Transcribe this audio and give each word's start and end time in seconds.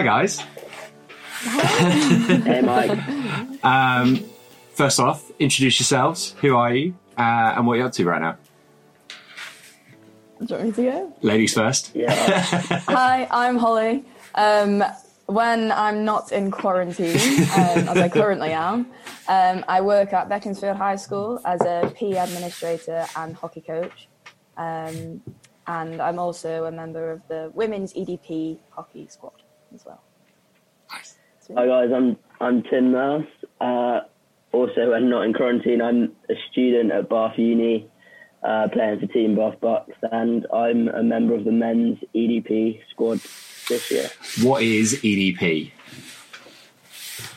Hi, 0.00 0.04
guys. 0.04 0.38
Hey, 2.42 2.62
Mike. 2.62 2.98
Um, 3.62 4.24
first 4.72 4.98
off, 4.98 5.30
introduce 5.38 5.78
yourselves. 5.78 6.34
Who 6.40 6.56
are 6.56 6.74
you? 6.74 6.94
Uh, 7.18 7.52
and 7.54 7.66
what 7.66 7.74
you're 7.74 7.82
you 7.82 7.88
up 7.88 7.92
to 7.92 8.06
right 8.06 8.22
now? 8.22 8.38
Do 10.38 10.46
you 10.46 10.54
want 10.54 10.64
me 10.64 10.72
to 10.72 10.82
go? 10.90 11.16
Ladies 11.20 11.52
first. 11.52 11.90
Yeah. 11.94 12.14
Hi, 12.88 13.28
I'm 13.30 13.58
Holly. 13.58 14.06
Um, 14.34 14.82
when 15.26 15.70
I'm 15.72 16.06
not 16.06 16.32
in 16.32 16.50
quarantine, 16.50 17.18
um, 17.18 17.90
as 17.90 17.98
I 17.98 18.08
currently 18.08 18.52
am, 18.52 18.86
um, 19.28 19.62
I 19.68 19.82
work 19.82 20.14
at 20.14 20.30
Beaconsfield 20.30 20.78
High 20.78 20.96
School 20.96 21.38
as 21.44 21.60
a 21.60 21.92
PE 21.94 22.12
administrator 22.12 23.04
and 23.16 23.36
hockey 23.36 23.60
coach. 23.60 24.08
Um, 24.56 25.20
and 25.66 26.00
I'm 26.00 26.18
also 26.18 26.64
a 26.64 26.72
member 26.72 27.10
of 27.10 27.20
the 27.28 27.50
women's 27.52 27.92
EDP 27.92 28.60
hockey 28.70 29.06
squad 29.10 29.42
as 29.74 29.84
well. 29.84 30.02
Nice. 30.92 31.16
Hi 31.54 31.66
guys, 31.66 31.90
I'm 31.94 32.16
I'm 32.40 32.62
Tim 32.62 32.92
Mouse. 32.92 33.26
Uh, 33.60 34.00
also, 34.52 34.90
when 34.90 35.10
not 35.10 35.22
in 35.22 35.32
quarantine, 35.32 35.80
I'm 35.80 36.12
a 36.28 36.34
student 36.50 36.90
at 36.92 37.08
Bath 37.08 37.38
Uni, 37.38 37.88
uh, 38.42 38.68
playing 38.72 39.00
for 39.00 39.06
Team 39.06 39.36
Bath 39.36 39.60
Bucks, 39.60 39.92
and 40.10 40.46
I'm 40.52 40.88
a 40.88 41.02
member 41.02 41.34
of 41.34 41.44
the 41.44 41.52
men's 41.52 41.98
EDP 42.14 42.80
squad 42.90 43.20
this 43.68 43.90
year. 43.90 44.10
What 44.42 44.62
is 44.62 44.94
EDP? 45.02 45.70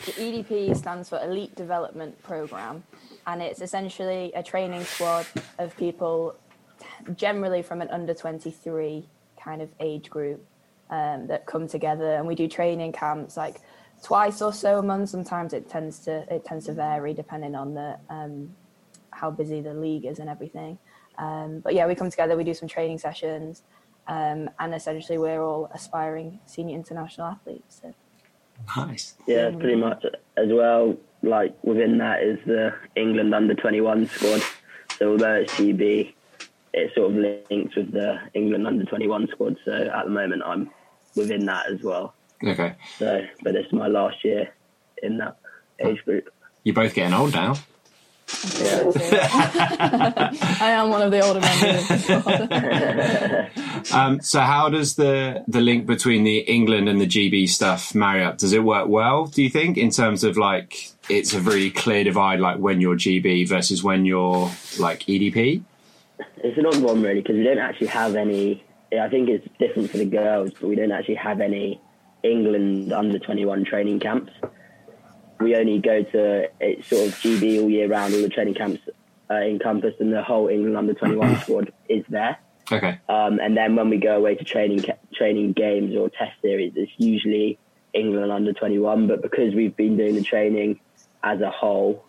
The 0.05 0.11
EDP 0.11 0.75
stands 0.75 1.09
for 1.09 1.23
Elite 1.23 1.55
Development 1.55 2.21
Program, 2.23 2.83
and 3.27 3.41
it's 3.41 3.61
essentially 3.61 4.31
a 4.35 4.43
training 4.43 4.83
squad 4.83 5.27
of 5.59 5.75
people, 5.77 6.35
generally 7.15 7.61
from 7.61 7.81
an 7.81 7.89
under 7.89 8.13
23 8.13 9.07
kind 9.39 9.61
of 9.61 9.69
age 9.79 10.09
group, 10.09 10.45
um, 10.93 11.25
that 11.27 11.47
come 11.47 11.67
together, 11.67 12.15
and 12.15 12.27
we 12.27 12.35
do 12.35 12.47
training 12.47 12.91
camps 12.91 13.35
like 13.35 13.61
twice 14.03 14.41
or 14.41 14.53
so 14.53 14.77
a 14.77 14.83
month. 14.83 15.09
Sometimes 15.09 15.51
it 15.51 15.67
tends 15.67 15.99
to 16.05 16.11
it 16.33 16.45
tends 16.45 16.65
to 16.67 16.73
vary 16.73 17.13
depending 17.13 17.55
on 17.55 17.73
the 17.73 17.97
um, 18.09 18.55
how 19.09 19.31
busy 19.31 19.59
the 19.59 19.73
league 19.73 20.05
is 20.05 20.19
and 20.19 20.29
everything. 20.29 20.77
Um, 21.17 21.59
but 21.59 21.73
yeah, 21.73 21.87
we 21.87 21.95
come 21.95 22.11
together, 22.11 22.37
we 22.37 22.43
do 22.43 22.53
some 22.53 22.67
training 22.67 22.99
sessions, 22.99 23.63
um, 24.07 24.49
and 24.59 24.73
essentially 24.73 25.17
we're 25.17 25.41
all 25.41 25.69
aspiring 25.73 26.39
senior 26.45 26.75
international 26.75 27.27
athletes. 27.27 27.81
So. 27.81 27.93
Nice. 28.77 29.15
Yeah, 29.27 29.49
pretty 29.49 29.75
much 29.75 30.05
as 30.37 30.49
well. 30.51 30.95
Like 31.23 31.55
within 31.63 31.97
that 31.99 32.21
is 32.21 32.37
the 32.45 32.73
England 32.95 33.33
under 33.33 33.55
21 33.55 34.07
squad. 34.07 34.41
So 34.99 35.11
although 35.11 35.33
it's 35.33 35.53
GB, 35.53 36.13
it 36.73 36.91
sort 36.93 37.11
of 37.11 37.17
links 37.17 37.75
with 37.75 37.91
the 37.91 38.19
England 38.33 38.67
under 38.67 38.85
21 38.85 39.27
squad. 39.31 39.57
So 39.65 39.71
at 39.71 40.03
the 40.05 40.11
moment, 40.11 40.43
I'm 40.45 40.69
within 41.15 41.45
that 41.45 41.71
as 41.71 41.81
well. 41.81 42.13
Okay. 42.43 42.75
So, 42.99 43.25
but 43.43 43.55
it's 43.55 43.71
my 43.71 43.87
last 43.87 44.23
year 44.23 44.53
in 45.01 45.17
that 45.17 45.37
age 45.79 46.03
group. 46.05 46.33
You're 46.63 46.75
both 46.75 46.93
getting 46.93 47.13
old 47.13 47.33
now. 47.33 47.55
Yeah. 48.59 48.91
I 50.59 50.71
am 50.71 50.89
one 50.89 51.01
of 51.01 51.11
the 51.11 51.19
older 51.19 51.39
members. 51.39 51.91
of 51.91 52.23
the 52.23 53.49
squad. 53.83 53.93
Um, 53.93 54.21
so, 54.21 54.39
how 54.39 54.69
does 54.69 54.95
the 54.95 55.43
the 55.47 55.61
link 55.61 55.85
between 55.85 56.23
the 56.23 56.39
England 56.39 56.87
and 56.89 57.01
the 57.01 57.05
GB 57.05 57.49
stuff 57.49 57.93
marry 57.93 58.23
up? 58.23 58.37
Does 58.37 58.53
it 58.53 58.63
work 58.63 58.87
well? 58.87 59.25
Do 59.25 59.43
you 59.43 59.49
think, 59.49 59.77
in 59.77 59.89
terms 59.91 60.23
of 60.23 60.37
like, 60.37 60.91
it's 61.09 61.33
a 61.33 61.39
very 61.39 61.69
clear 61.69 62.03
divide, 62.03 62.39
like 62.39 62.59
when 62.59 62.79
you're 62.81 62.95
GB 62.95 63.47
versus 63.47 63.83
when 63.83 64.05
you're 64.05 64.51
like 64.79 65.01
EDP? 65.01 65.63
It's 66.37 66.57
an 66.57 66.65
odd 66.65 66.81
one 66.81 67.01
really 67.01 67.21
because 67.21 67.35
we 67.35 67.43
don't 67.43 67.59
actually 67.59 67.87
have 67.87 68.15
any. 68.15 68.63
I 68.99 69.09
think 69.09 69.29
it's 69.29 69.47
different 69.59 69.89
for 69.89 69.97
the 69.97 70.05
girls, 70.05 70.51
but 70.51 70.67
we 70.67 70.75
don't 70.75 70.91
actually 70.91 71.15
have 71.15 71.41
any 71.41 71.81
England 72.23 72.93
under 72.93 73.19
21 73.19 73.65
training 73.65 73.99
camps. 73.99 74.31
We 75.39 75.55
only 75.55 75.79
go 75.79 76.03
to 76.03 76.49
it's 76.59 76.87
sort 76.87 77.07
of 77.07 77.13
GB 77.15 77.61
all 77.61 77.69
year 77.69 77.87
round. 77.87 78.13
All 78.13 78.21
the 78.21 78.29
training 78.29 78.53
camps 78.53 78.81
uh, 79.29 79.35
encompassed, 79.35 79.99
and 79.99 80.13
the 80.13 80.23
whole 80.23 80.47
England 80.47 80.77
under 80.77 80.93
21 80.93 81.39
squad 81.41 81.73
is 81.89 82.05
there. 82.09 82.37
Okay. 82.71 82.99
Um, 83.09 83.39
and 83.39 83.57
then 83.57 83.75
when 83.75 83.89
we 83.89 83.97
go 83.97 84.17
away 84.17 84.35
to 84.35 84.43
training 84.43 84.85
training 85.13 85.53
games 85.53 85.95
or 85.95 86.09
test 86.09 86.41
series, 86.41 86.73
it's 86.75 86.91
usually 86.97 87.59
England 87.93 88.31
under 88.31 88.53
21. 88.53 89.07
But 89.07 89.21
because 89.21 89.53
we've 89.53 89.75
been 89.75 89.97
doing 89.97 90.15
the 90.15 90.23
training 90.23 90.79
as 91.23 91.41
a 91.41 91.49
whole, 91.49 92.05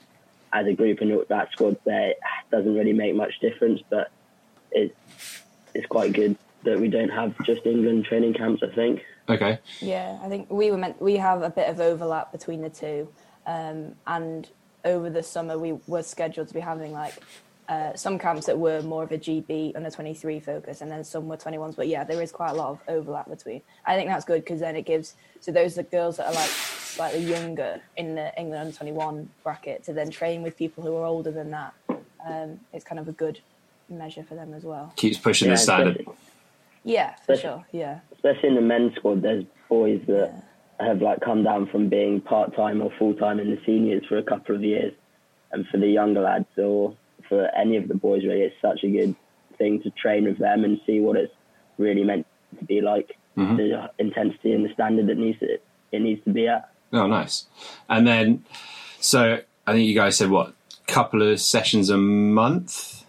as 0.53 0.67
a 0.67 0.73
group, 0.75 1.00
and 1.00 1.19
that 1.28 1.50
squad 1.53 1.77
there, 1.84 2.11
it 2.11 2.19
doesn't 2.53 2.75
really 2.75 2.93
make 2.93 3.17
much 3.17 3.41
difference. 3.41 3.81
But 3.91 4.12
it's 4.71 4.94
it's 5.75 5.87
quite 5.87 6.12
good 6.12 6.37
that 6.65 6.79
we 6.81 6.89
don't 6.89 7.11
have 7.11 7.35
just 7.45 7.65
England 7.67 8.05
training 8.07 8.35
camps. 8.35 8.63
I 8.63 8.69
think. 8.75 9.03
Okay. 9.29 9.59
yeah, 9.81 10.19
I 10.23 10.29
think 10.29 10.51
we 10.51 10.71
were 10.71 10.77
meant 10.77 11.01
we 11.01 11.17
have 11.17 11.43
a 11.43 11.51
bit 11.51 11.69
of 11.69 11.81
overlap 11.81 12.31
between 12.33 12.61
the 12.61 12.69
two, 12.71 13.09
um, 13.47 13.95
and 14.07 14.49
over 14.85 15.09
the 15.09 15.23
summer 15.23 15.59
we 15.59 15.73
were 15.87 16.03
scheduled 16.03 16.49
to 16.49 16.55
be 16.55 16.61
having 16.61 16.93
like. 16.93 17.15
Uh, 17.67 17.95
some 17.97 18.19
camps 18.19 18.45
that 18.45 18.59
were 18.59 18.83
more 18.83 19.03
of 19.05 19.11
a 19.11 19.17
GB 19.17 19.75
under 19.75 19.89
23 19.91 20.39
focus, 20.39 20.83
and 20.83 20.91
then 20.91 21.03
some 21.03 21.27
were 21.29 21.37
21s. 21.39 21.75
But 21.75 21.89
yeah, 21.89 22.05
there 22.05 22.21
is 22.21 22.31
quite 22.31 22.51
a 22.51 22.55
lot 22.55 22.69
of 22.73 22.79
overlap 22.89 23.27
between. 23.27 23.63
I 23.87 23.97
think 23.97 24.11
that's 24.11 24.27
good 24.27 24.45
because 24.45 24.61
then 24.61 24.77
it 24.77 24.85
gives 24.85 25.15
so 25.41 25.51
those 25.51 25.73
are 25.79 25.83
the 25.83 25.89
girls 25.89 26.19
that 26.19 26.27
are 26.27 26.35
like 26.35 26.51
slightly 26.51 27.21
younger 27.21 27.81
in 27.97 28.17
the 28.17 28.39
England 28.39 28.67
under 28.67 28.77
21 28.77 29.31
bracket 29.43 29.83
to 29.85 29.95
then 29.95 30.11
train 30.11 30.43
with 30.43 30.59
people 30.59 30.85
who 30.85 30.95
are 30.95 31.07
older 31.07 31.31
than 31.31 31.53
that. 31.53 31.73
Um, 32.27 32.61
it's 32.75 32.85
kind 32.85 32.99
of 32.99 33.09
a 33.09 33.13
good 33.13 33.41
measure 33.89 34.25
for 34.25 34.35
them 34.35 34.53
as 34.53 34.65
well. 34.65 34.93
Keeps 34.97 35.17
pushing 35.17 35.49
Yeah, 35.49 35.55
the 35.55 35.59
standard. 35.59 35.97
especially- 36.01 36.15
Yeah, 36.84 37.15
for 37.17 37.33
But- 37.33 37.41
sure. 37.41 37.67
Yeah, 37.72 38.00
especially 38.12 38.50
in 38.50 38.55
the 38.55 38.61
men's 38.61 38.95
squad, 38.97 39.22
there's 39.22 39.45
boys 39.69 40.00
that 40.06 40.43
have 40.81 41.00
like 41.00 41.21
come 41.21 41.43
down 41.43 41.67
from 41.67 41.89
being 41.89 42.21
part 42.21 42.55
time 42.55 42.83
or 42.83 42.91
full 42.99 43.15
time 43.15 43.41
in 43.41 43.50
the 43.50 43.59
seniors 43.65 44.05
for 44.06 44.19
a 44.19 44.22
couple 44.22 44.55
of 44.55 44.62
years, 44.62 44.93
and 45.53 45.67
for 45.69 45.78
the 45.78 45.89
younger 45.89 46.21
lads 46.21 46.47
or 46.59 46.94
for 47.28 47.49
any 47.56 47.77
of 47.77 47.89
the 47.89 47.94
boys, 47.94 48.25
really, 48.25 48.43
it's 48.43 48.55
such 48.61 48.84
a 48.84 48.91
good 48.91 49.15
thing 49.56 49.81
to 49.83 49.91
train 49.91 50.25
with 50.25 50.39
them 50.39 50.65
and 50.65 50.81
see 50.87 51.00
what 51.00 51.17
it's 51.17 51.33
really 51.78 52.05
meant 52.05 52.27
to 52.59 52.65
be 52.65 52.81
like, 52.81 53.17
mm-hmm. 53.37 53.56
the 53.56 53.91
intensity 53.99 54.53
and 54.53 54.65
the 54.65 54.73
standard 54.73 55.06
that 55.06 55.17
needs 55.17 55.39
to, 55.39 55.59
it 55.93 56.00
needs 56.00 56.23
to 56.25 56.31
be 56.31 56.49
at. 56.49 56.71
Oh, 56.93 57.06
nice. 57.06 57.47
And 57.89 58.06
then, 58.06 58.44
so 59.00 59.41
I 59.67 59.73
think 59.73 59.89
you 59.89 59.94
guys 59.94 60.17
said 60.17 60.31
what, 60.31 60.55
couple 60.87 61.23
of 61.23 61.41
sessions 61.41 61.89
a 61.89 61.97
month, 61.97 63.04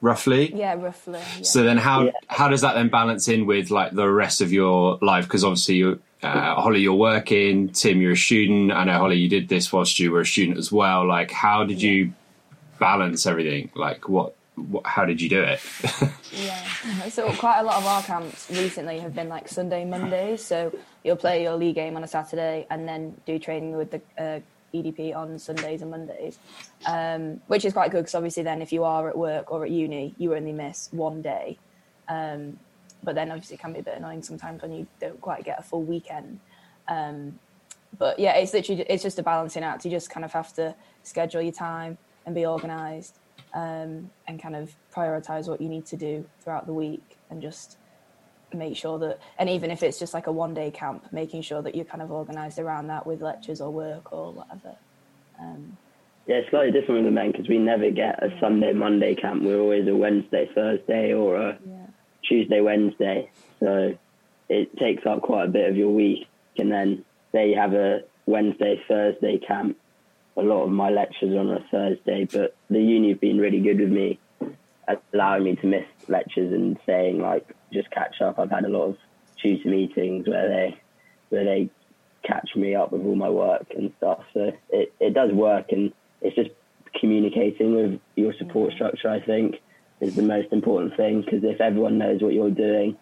roughly. 0.00 0.54
yeah, 0.54 0.74
roughly. 0.74 1.18
Yeah. 1.36 1.42
So 1.42 1.62
then, 1.62 1.76
how 1.76 2.04
Yeah. 2.04 2.10
how 2.28 2.48
does 2.48 2.60
that 2.62 2.74
then 2.74 2.88
balance 2.88 3.28
in 3.28 3.46
with 3.46 3.70
like 3.70 3.92
the 3.92 4.08
rest 4.10 4.40
of 4.40 4.52
your 4.52 4.98
life? 5.02 5.24
Because 5.24 5.44
obviously, 5.44 5.76
you, 5.76 6.00
uh, 6.22 6.54
Holly, 6.56 6.80
you're 6.80 6.94
working. 6.94 7.68
Tim, 7.70 8.00
you're 8.00 8.12
a 8.12 8.16
student. 8.16 8.72
I 8.72 8.84
know 8.84 8.98
Holly, 8.98 9.16
you 9.16 9.28
did 9.28 9.48
this 9.48 9.72
whilst 9.72 9.98
you 9.98 10.10
were 10.12 10.20
a 10.20 10.26
student 10.26 10.58
as 10.58 10.70
well. 10.72 11.06
Like, 11.06 11.30
how 11.30 11.64
did 11.64 11.80
you 11.82 12.12
balance 12.78 13.26
everything? 13.26 13.70
Like, 13.74 14.08
what, 14.08 14.34
what 14.56 14.86
how 14.86 15.04
did 15.04 15.20
you 15.20 15.28
do 15.28 15.42
it? 15.42 15.60
Yeah. 16.32 16.64
So 17.10 17.30
quite 17.32 17.58
a 17.58 17.64
lot 17.64 17.78
of 17.78 17.86
our 17.86 18.02
camps 18.04 18.48
recently 18.50 19.00
have 19.00 19.14
been 19.16 19.28
like 19.28 19.48
Sunday, 19.48 19.84
Mondays. 19.84 20.44
So 20.44 20.72
you'll 21.02 21.16
play 21.16 21.42
your 21.42 21.56
league 21.56 21.74
game 21.74 21.96
on 21.96 22.04
a 22.04 22.06
Saturday 22.06 22.66
and 22.70 22.86
then 22.88 23.16
do 23.26 23.38
training 23.40 23.76
with 23.76 23.90
the 23.90 24.00
uh, 24.16 24.38
EDP 24.74 25.14
on 25.14 25.38
Sundays 25.38 25.82
and 25.82 25.90
Mondays, 25.90 26.38
um, 26.86 27.40
which 27.46 27.64
is 27.64 27.72
quite 27.72 27.90
good 27.90 28.02
because 28.02 28.14
obviously 28.14 28.42
then 28.42 28.62
if 28.62 28.72
you 28.72 28.84
are 28.84 29.08
at 29.08 29.16
work 29.16 29.50
or 29.50 29.64
at 29.64 29.70
uni, 29.70 30.14
you 30.18 30.34
only 30.34 30.52
miss 30.52 30.88
one 30.92 31.22
day. 31.22 31.58
Um, 32.08 32.58
but 33.02 33.14
then 33.14 33.30
obviously 33.30 33.54
it 33.54 33.60
can 33.60 33.72
be 33.72 33.80
a 33.80 33.82
bit 33.82 33.96
annoying 33.96 34.22
sometimes 34.22 34.62
when 34.62 34.72
you 34.72 34.86
don't 35.00 35.20
quite 35.20 35.44
get 35.44 35.58
a 35.58 35.62
full 35.62 35.82
weekend. 35.82 36.40
Um, 36.88 37.38
but 37.98 38.18
yeah, 38.18 38.34
it's 38.34 38.52
literally 38.52 38.82
it's 38.88 39.02
just 39.02 39.18
a 39.18 39.22
balancing 39.22 39.62
act. 39.62 39.84
You 39.84 39.90
just 39.90 40.10
kind 40.10 40.24
of 40.24 40.32
have 40.32 40.52
to 40.54 40.74
schedule 41.02 41.42
your 41.42 41.52
time 41.52 41.98
and 42.26 42.34
be 42.34 42.46
organised 42.46 43.18
um, 43.54 44.10
and 44.28 44.40
kind 44.40 44.54
of 44.54 44.74
prioritize 44.94 45.48
what 45.48 45.60
you 45.60 45.68
need 45.68 45.86
to 45.86 45.96
do 45.96 46.24
throughout 46.40 46.66
the 46.66 46.72
week 46.72 47.16
and 47.30 47.42
just 47.42 47.76
make 48.56 48.76
sure 48.76 48.98
that 48.98 49.18
and 49.38 49.48
even 49.48 49.70
if 49.70 49.82
it's 49.82 49.98
just 49.98 50.14
like 50.14 50.26
a 50.26 50.32
one 50.32 50.54
day 50.54 50.70
camp 50.70 51.04
making 51.12 51.42
sure 51.42 51.62
that 51.62 51.74
you're 51.74 51.84
kind 51.84 52.02
of 52.02 52.10
organized 52.10 52.58
around 52.58 52.86
that 52.86 53.06
with 53.06 53.20
lectures 53.20 53.60
or 53.60 53.70
work 53.70 54.12
or 54.12 54.32
whatever 54.32 54.74
um, 55.40 55.76
Yeah, 56.26 56.36
it's 56.36 56.50
slightly 56.50 56.72
different 56.72 57.02
with 57.02 57.06
the 57.06 57.10
men 57.10 57.32
because 57.32 57.48
we 57.48 57.58
never 57.58 57.90
get 57.90 58.22
a 58.22 58.28
Sunday, 58.40 58.72
Monday 58.72 59.14
camp. 59.14 59.42
We're 59.42 59.58
always 59.58 59.88
a 59.88 59.96
Wednesday, 59.96 60.48
Thursday, 60.54 61.14
or 61.14 61.36
a 61.36 61.58
yeah 61.66 61.80
Tuesday, 62.30 62.60
Wednesday. 62.60 63.30
So 63.58 63.96
it 64.48 64.76
takes 64.78 65.04
up 65.06 65.22
quite 65.22 65.46
a 65.46 65.48
bit 65.48 65.68
of 65.68 65.76
your 65.76 65.90
week. 65.90 66.26
And 66.58 66.70
then 66.70 67.04
you 67.34 67.56
have 67.56 67.74
a 67.74 68.00
Wednesday, 68.26 68.80
Thursday 68.88 69.38
camp. 69.38 69.76
A 70.36 70.42
lot 70.42 70.64
of 70.64 70.70
my 70.70 70.90
lectures 70.90 71.34
are 71.34 71.40
on 71.40 71.50
a 71.50 71.64
Thursday, 71.70 72.26
but 72.30 72.54
the 72.68 72.80
uni 72.80 73.10
have 73.10 73.20
been 73.20 73.38
really 73.38 73.60
good 73.60 73.80
with 73.80 73.90
me, 73.90 74.18
allowing 75.12 75.44
me 75.44 75.56
to 75.56 75.66
miss 75.66 75.84
lectures 76.08 76.52
and 76.52 76.78
saying 76.86 77.20
like 77.20 77.46
just 77.72 77.90
catch 77.90 78.20
up. 78.20 78.38
I've 78.38 78.50
had 78.50 78.64
a 78.64 78.68
lot 78.68 78.88
of 78.88 78.96
tutor 79.40 79.68
meetings 79.68 80.28
where 80.28 80.48
they 80.48 80.80
where 81.28 81.44
they 81.44 81.70
catch 82.22 82.50
me 82.56 82.74
up 82.74 82.92
with 82.92 83.02
all 83.02 83.14
my 83.14 83.30
work 83.30 83.66
and 83.76 83.92
stuff. 83.98 84.20
So 84.34 84.52
it, 84.70 84.92
it 85.00 85.14
does 85.14 85.32
work 85.32 85.66
and 85.70 85.92
it's 86.20 86.36
just 86.36 86.50
communicating 86.98 87.74
with 87.74 88.00
your 88.16 88.34
support 88.38 88.72
mm. 88.72 88.74
structure, 88.74 89.08
I 89.08 89.20
think, 89.20 89.56
is 90.00 90.16
the 90.16 90.22
most 90.22 90.52
important 90.52 90.96
thing 90.96 91.22
because 91.22 91.44
if 91.44 91.60
everyone 91.60 91.98
knows 91.98 92.22
what 92.22 92.34
you're 92.34 92.50
doing, 92.50 92.96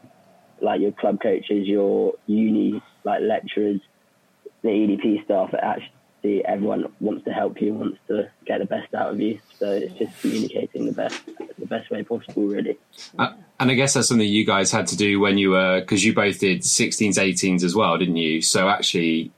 like 0.60 0.80
your 0.80 0.92
club 0.92 1.20
coaches, 1.22 1.66
your 1.66 2.14
uni 2.26 2.82
like 3.04 3.22
lecturers, 3.22 3.80
the 4.62 4.68
EDP 4.68 5.24
staff, 5.24 5.52
it 5.52 5.60
actually 5.62 5.92
everyone 6.24 6.92
wants 7.00 7.24
to 7.24 7.32
help 7.32 7.60
you, 7.60 7.74
wants 7.74 7.98
to 8.08 8.30
get 8.46 8.58
the 8.58 8.66
best 8.66 8.92
out 8.94 9.10
of 9.12 9.20
you. 9.20 9.40
So 9.58 9.70
it's 9.72 9.94
just 9.94 10.20
communicating 10.20 10.86
the 10.86 10.92
best 10.92 11.20
the 11.58 11.66
best 11.66 11.90
way 11.90 12.02
possible, 12.02 12.44
really. 12.44 12.78
Uh, 13.18 13.32
and 13.60 13.70
I 13.70 13.74
guess 13.74 13.94
that's 13.94 14.08
something 14.08 14.26
you 14.26 14.44
guys 14.46 14.70
had 14.70 14.86
to 14.88 14.96
do 14.96 15.20
when 15.20 15.38
you 15.38 15.50
were 15.50 15.80
because 15.80 16.04
you 16.04 16.14
both 16.14 16.38
did 16.38 16.60
16s, 16.62 17.14
18s 17.14 17.62
as 17.64 17.74
well, 17.74 17.96
didn't 17.98 18.16
you? 18.16 18.40
So 18.42 18.68
actually, 18.68 19.30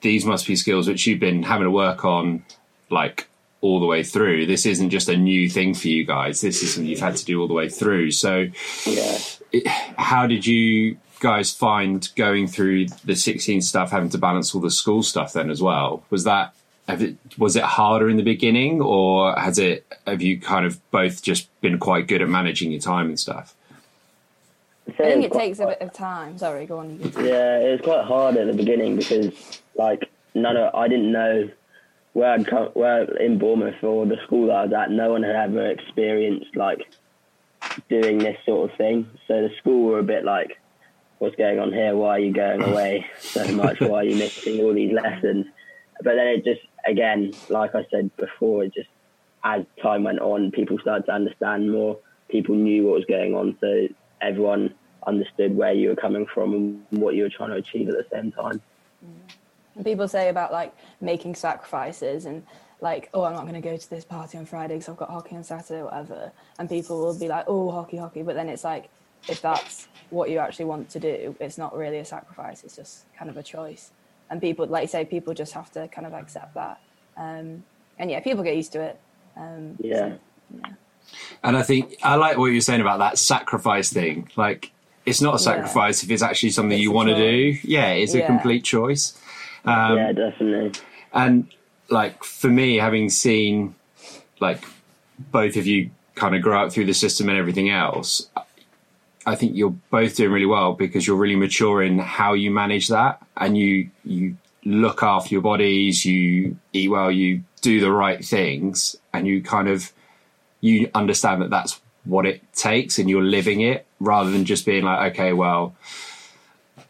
these 0.00 0.24
must 0.24 0.46
be 0.46 0.56
skills 0.56 0.88
which 0.88 1.06
you've 1.06 1.20
been 1.20 1.42
having 1.42 1.64
to 1.64 1.70
work 1.70 2.04
on, 2.04 2.44
like 2.90 3.28
all 3.60 3.80
the 3.80 3.86
way 3.86 4.04
through. 4.04 4.46
This 4.46 4.66
isn't 4.66 4.90
just 4.90 5.08
a 5.08 5.16
new 5.16 5.48
thing 5.48 5.74
for 5.74 5.88
you 5.88 6.04
guys. 6.04 6.40
This 6.40 6.62
is 6.62 6.74
something 6.74 6.88
you've 6.88 7.00
had 7.00 7.16
to 7.16 7.24
do 7.24 7.40
all 7.40 7.48
the 7.48 7.54
way 7.54 7.68
through. 7.68 8.12
So, 8.12 8.46
Yeah. 8.86 9.18
it, 9.50 9.66
how 9.66 10.28
did 10.28 10.46
you 10.46 10.96
guys 11.20 11.52
find 11.52 12.08
going 12.16 12.46
through 12.46 12.86
the 13.04 13.16
16 13.16 13.62
stuff, 13.62 13.90
having 13.90 14.08
to 14.10 14.18
balance 14.18 14.54
all 14.54 14.60
the 14.60 14.70
school 14.70 15.02
stuff 15.02 15.32
then 15.32 15.50
as 15.50 15.62
well? 15.62 16.02
Was 16.10 16.24
that 16.24 16.54
have 16.88 17.02
it, 17.02 17.16
was 17.36 17.54
it 17.56 17.64
harder 17.64 18.08
in 18.08 18.16
the 18.16 18.22
beginning, 18.22 18.80
or 18.80 19.34
has 19.38 19.58
it 19.58 19.84
have 20.06 20.22
you 20.22 20.40
kind 20.40 20.64
of 20.64 20.80
both 20.90 21.22
just 21.22 21.48
been 21.60 21.78
quite 21.78 22.06
good 22.08 22.22
at 22.22 22.28
managing 22.28 22.70
your 22.72 22.80
time 22.80 23.08
and 23.08 23.20
stuff? 23.20 23.54
I'd 24.86 24.94
I 24.94 24.96
say 24.96 25.12
think 25.12 25.24
it 25.26 25.30
quite- 25.30 25.40
takes 25.42 25.58
a 25.60 25.66
bit 25.66 25.80
of 25.82 25.92
time. 25.92 26.38
Sorry, 26.38 26.64
go 26.66 26.78
on. 26.78 26.98
Yeah, 27.18 27.58
it 27.58 27.72
was 27.72 27.80
quite 27.82 28.04
hard 28.04 28.36
at 28.38 28.46
the 28.46 28.54
beginning 28.54 28.96
because 28.96 29.34
like 29.74 30.08
none 30.34 30.56
of 30.56 30.74
I 30.74 30.88
didn't 30.88 31.12
know 31.12 31.50
where 32.14 32.32
I'd 32.32 32.46
come 32.46 32.68
where 32.68 33.04
in 33.18 33.38
Bournemouth 33.38 33.82
or 33.84 34.06
the 34.06 34.16
school 34.24 34.46
that 34.46 34.54
I 34.56 34.64
was 34.64 34.72
at. 34.72 34.90
No 34.90 35.10
one 35.12 35.22
had 35.22 35.36
ever 35.36 35.66
experienced 35.70 36.56
like 36.56 36.86
doing 37.90 38.16
this 38.18 38.38
sort 38.46 38.70
of 38.70 38.76
thing. 38.78 39.06
So 39.26 39.42
the 39.42 39.50
school 39.58 39.84
were 39.90 39.98
a 39.98 40.02
bit 40.04 40.24
like, 40.24 40.58
"What's 41.18 41.36
going 41.36 41.58
on 41.58 41.72
here? 41.72 41.94
Why 41.96 42.10
are 42.10 42.18
you 42.18 42.32
going 42.32 42.62
away 42.62 43.06
so 43.18 43.46
much? 43.52 43.80
Why 43.80 43.98
are 43.98 44.04
you 44.04 44.16
missing 44.16 44.60
all 44.60 44.74
these 44.74 44.92
lessons?" 44.92 45.46
But 46.02 46.14
then 46.14 46.26
it 46.28 46.44
just 46.44 46.60
again, 46.86 47.32
like 47.48 47.74
I 47.74 47.86
said 47.90 48.14
before, 48.16 48.64
it 48.64 48.74
just 48.74 48.88
as 49.44 49.64
time 49.82 50.04
went 50.04 50.20
on, 50.20 50.50
people 50.50 50.78
started 50.78 51.06
to 51.06 51.12
understand 51.12 51.70
more. 51.70 51.98
People 52.28 52.54
knew 52.54 52.84
what 52.84 52.94
was 52.94 53.04
going 53.06 53.34
on, 53.34 53.56
so 53.60 53.88
everyone 54.20 54.74
understood 55.06 55.56
where 55.56 55.72
you 55.72 55.88
were 55.88 55.96
coming 55.96 56.26
from 56.26 56.54
and 56.54 56.84
what 56.90 57.14
you 57.14 57.22
were 57.22 57.30
trying 57.30 57.50
to 57.50 57.56
achieve 57.56 57.88
at 57.88 57.94
the 57.94 58.06
same 58.12 58.32
time. 58.32 58.60
People 59.84 60.08
say 60.08 60.28
about 60.28 60.52
like 60.52 60.74
making 61.00 61.34
sacrifices 61.34 62.26
and 62.26 62.44
like, 62.80 63.08
oh, 63.14 63.24
I'm 63.24 63.34
not 63.34 63.42
going 63.42 63.54
to 63.54 63.60
go 63.60 63.76
to 63.76 63.90
this 63.90 64.04
party 64.04 64.38
on 64.38 64.46
Friday 64.46 64.74
because 64.74 64.88
I've 64.88 64.96
got 64.96 65.10
hockey 65.10 65.36
on 65.36 65.44
Saturday 65.44 65.80
or 65.80 65.86
whatever. 65.86 66.32
And 66.58 66.68
people 66.68 67.00
will 67.00 67.18
be 67.18 67.28
like, 67.28 67.44
oh, 67.48 67.70
hockey, 67.70 67.96
hockey. 67.96 68.22
But 68.22 68.34
then 68.34 68.48
it's 68.48 68.64
like, 68.64 68.88
if 69.28 69.42
that's 69.42 69.88
what 70.10 70.30
you 70.30 70.38
actually 70.38 70.64
want 70.66 70.90
to 70.90 71.00
do, 71.00 71.36
it's 71.40 71.58
not 71.58 71.76
really 71.76 71.98
a 71.98 72.04
sacrifice. 72.04 72.64
It's 72.64 72.76
just 72.76 73.04
kind 73.18 73.30
of 73.30 73.36
a 73.36 73.42
choice. 73.42 73.90
And 74.30 74.40
people, 74.40 74.66
like 74.66 74.82
you 74.82 74.88
say, 74.88 75.04
people 75.04 75.34
just 75.34 75.52
have 75.54 75.70
to 75.72 75.88
kind 75.88 76.06
of 76.06 76.12
accept 76.14 76.54
that. 76.54 76.78
Um, 77.16 77.64
and 77.98 78.10
yeah, 78.10 78.20
people 78.20 78.44
get 78.44 78.56
used 78.56 78.72
to 78.72 78.82
it. 78.82 79.00
Um, 79.36 79.76
Yeah. 79.80 80.12
so, 80.52 80.70
And 81.42 81.56
I 81.56 81.62
think 81.62 81.96
I 82.02 82.16
like 82.16 82.36
what 82.36 82.46
you're 82.46 82.60
saying 82.60 82.80
about 82.80 82.98
that 82.98 83.18
sacrifice 83.18 83.92
thing. 83.92 84.28
Like, 84.36 84.72
it's 85.06 85.20
not 85.20 85.34
a 85.34 85.38
Yeah. 85.38 85.44
sacrifice 85.44 86.02
if 86.02 86.10
it's 86.10 86.22
actually 86.22 86.50
something 86.50 86.76
It's 86.76 86.82
you 86.82 86.92
want 86.92 87.08
to 87.08 87.14
do. 87.14 87.58
Yeah, 87.62 87.90
it's 87.92 88.14
a 88.14 88.22
complete 88.22 88.64
choice. 88.64 89.18
Um, 89.64 89.96
yeah, 89.96 90.12
definitely. 90.12 90.72
And 91.12 91.52
like 91.90 92.22
for 92.24 92.48
me, 92.48 92.76
having 92.76 93.08
seen 93.08 93.74
like 94.40 94.62
both 95.18 95.56
of 95.56 95.66
you 95.66 95.90
kind 96.14 96.34
of 96.34 96.42
grow 96.42 96.64
up 96.64 96.72
through 96.72 96.84
the 96.86 96.94
system 96.94 97.28
and 97.28 97.38
everything 97.38 97.70
else, 97.70 98.28
I 99.32 99.34
think 99.34 99.56
you're 99.56 99.76
both 99.90 100.16
doing 100.16 100.32
really 100.32 100.46
well 100.46 100.72
because 100.84 101.06
you're 101.06 101.16
really 101.24 101.36
mature 101.36 101.82
in 101.82 101.98
how 101.98 102.30
you 102.42 102.50
manage 102.50 102.88
that 102.88 103.20
and 103.36 103.56
you 103.56 103.90
you 104.04 104.36
look 104.64 105.02
after 105.02 105.30
your 105.34 105.42
bodies, 105.42 106.04
you 106.04 106.56
eat 106.72 106.88
well, 106.90 107.10
you 107.10 107.42
do 107.62 107.80
the 107.80 107.90
right 108.04 108.24
things, 108.24 108.96
and 109.12 109.26
you 109.26 109.42
kind 109.42 109.68
of 109.68 109.92
you 110.60 110.90
understand 110.94 111.42
that 111.42 111.50
that's 111.50 111.80
what 112.04 112.24
it 112.26 112.40
takes 112.54 112.98
and 112.98 113.08
you're 113.10 113.22
living 113.38 113.60
it 113.60 113.86
rather 114.00 114.30
than 114.30 114.44
just 114.44 114.64
being 114.66 114.82
like, 114.84 115.12
okay, 115.12 115.32
well, 115.32 115.74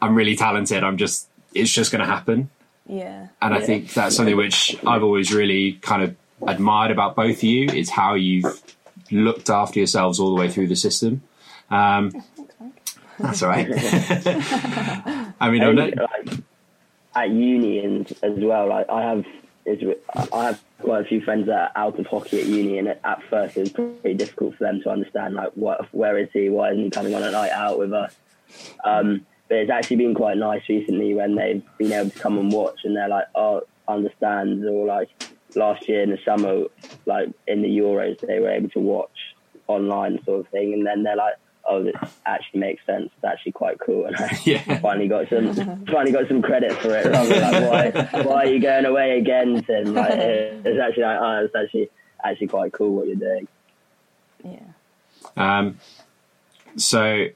I'm 0.01 0.15
really 0.15 0.35
talented. 0.35 0.83
I'm 0.83 0.97
just 0.97 1.27
it's 1.53 1.71
just 1.71 1.91
going 1.91 1.99
to 2.01 2.05
happen. 2.07 2.49
yeah. 2.87 3.27
And 3.41 3.53
I 3.53 3.59
Yeah. 3.59 3.65
think 3.65 3.93
that's 3.93 4.15
something 4.15 4.37
which 4.37 4.77
I've 4.85 5.03
always 5.03 5.33
really 5.33 5.73
kind 5.81 6.03
of 6.03 6.15
admired 6.47 6.91
about 6.91 7.15
both 7.15 7.37
of 7.37 7.43
you 7.43 7.69
is 7.69 7.89
how 7.89 8.13
you've 8.15 8.61
looked 9.11 9.49
after 9.49 9.79
yourselves 9.79 10.19
all 10.19 10.29
the 10.33 10.39
way 10.39 10.49
through 10.49 10.67
the 10.67 10.75
system. 10.75 11.21
Um, 11.69 12.23
that's 13.19 13.43
all 13.43 13.49
right. 13.49 13.67
I 15.39 15.49
mean, 15.49 15.61
I 15.63 15.67
I'm 15.67 15.75
like, 15.75 15.95
at 17.15 17.29
uni 17.29 17.79
and 17.79 18.11
as 18.23 18.37
well, 18.37 18.69
like 18.69 18.89
I 18.89 19.01
have 19.03 19.25
is 19.65 19.83
I 20.33 20.45
have 20.45 20.63
quite 20.81 21.01
a 21.01 21.05
few 21.05 21.21
friends 21.21 21.47
that 21.47 21.71
are 21.75 21.87
out 21.87 21.99
of 21.99 22.05
hockey 22.07 22.41
at 22.41 22.47
uni, 22.47 22.77
and 22.77 22.87
at 22.87 23.23
first 23.29 23.57
it 23.57 23.61
was 23.61 23.71
pretty 23.71 24.15
difficult 24.15 24.55
for 24.55 24.63
them 24.63 24.81
to 24.81 24.89
understand 24.89 25.35
like 25.35 25.51
what 25.53 25.93
where 25.93 26.17
is 26.17 26.29
he, 26.33 26.49
why 26.49 26.71
isn't 26.71 26.83
he 26.83 26.89
coming 26.89 27.13
on 27.13 27.23
a 27.23 27.31
night 27.31 27.51
out 27.51 27.77
with 27.77 27.93
us? 27.93 28.15
Um, 28.83 29.25
but 29.47 29.57
it's 29.57 29.71
actually 29.71 29.97
been 29.97 30.15
quite 30.15 30.37
nice 30.37 30.61
recently 30.69 31.13
when 31.13 31.35
they've 31.35 31.63
been 31.77 31.91
able 31.91 32.09
to 32.09 32.19
come 32.19 32.37
and 32.37 32.51
watch, 32.51 32.79
and 32.83 32.95
they're 32.95 33.09
like, 33.09 33.27
oh, 33.35 33.63
understands, 33.87 34.65
or 34.65 34.85
like 34.85 35.09
last 35.55 35.87
year 35.89 36.03
in 36.03 36.11
the 36.11 36.19
summer, 36.23 36.65
like 37.05 37.29
in 37.47 37.61
the 37.61 37.67
Euros, 37.67 38.19
they 38.25 38.39
were 38.39 38.49
able 38.49 38.69
to 38.69 38.79
watch 38.79 39.35
online 39.67 40.23
sort 40.23 40.41
of 40.41 40.47
thing, 40.49 40.73
and 40.73 40.85
then 40.85 41.03
they're 41.03 41.15
like, 41.15 41.35
oh, 41.69 41.83
this 41.83 41.95
actually 42.25 42.59
makes 42.59 42.85
sense. 42.85 43.11
It's 43.15 43.23
actually 43.23 43.51
quite 43.53 43.79
cool, 43.79 44.05
and 44.05 44.15
I 44.17 44.37
Yeah. 44.45 44.79
finally 44.79 45.07
got 45.07 45.29
some 45.29 45.53
finally 45.85 46.11
got 46.11 46.27
some 46.27 46.41
credit 46.41 46.73
for 46.73 46.89
it. 46.97 47.05
Rather 47.05 47.29
than 47.29 47.69
like, 47.69 47.95
why 48.13 48.21
why 48.23 48.35
are 48.43 48.47
you 48.47 48.59
going 48.59 48.85
away 48.85 49.17
again, 49.19 49.63
Tim? 49.63 49.93
Like, 49.93 50.11
it's 50.13 50.79
actually 50.79 51.03
like, 51.03 51.19
oh, 51.21 51.45
it's 51.45 51.55
actually 51.55 51.89
actually 52.23 52.47
quite 52.47 52.73
cool 52.73 52.95
what 52.95 53.07
you're 53.07 53.15
doing. 53.15 53.47
Yeah. 54.43 54.59
um, 55.37 55.77
so 56.77 57.27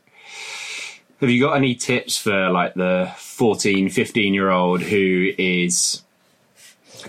have 1.20 1.30
you 1.30 1.42
got 1.42 1.54
any 1.56 1.76
tips 1.76 2.18
for 2.18 2.50
like 2.50 2.74
the 2.76 3.12
14, 3.18 3.90
15 3.90 4.34
year 4.34 4.50
old 4.50 4.82
who 4.82 5.32
is 5.38 6.02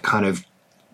kind 0.03 0.27
of 0.27 0.45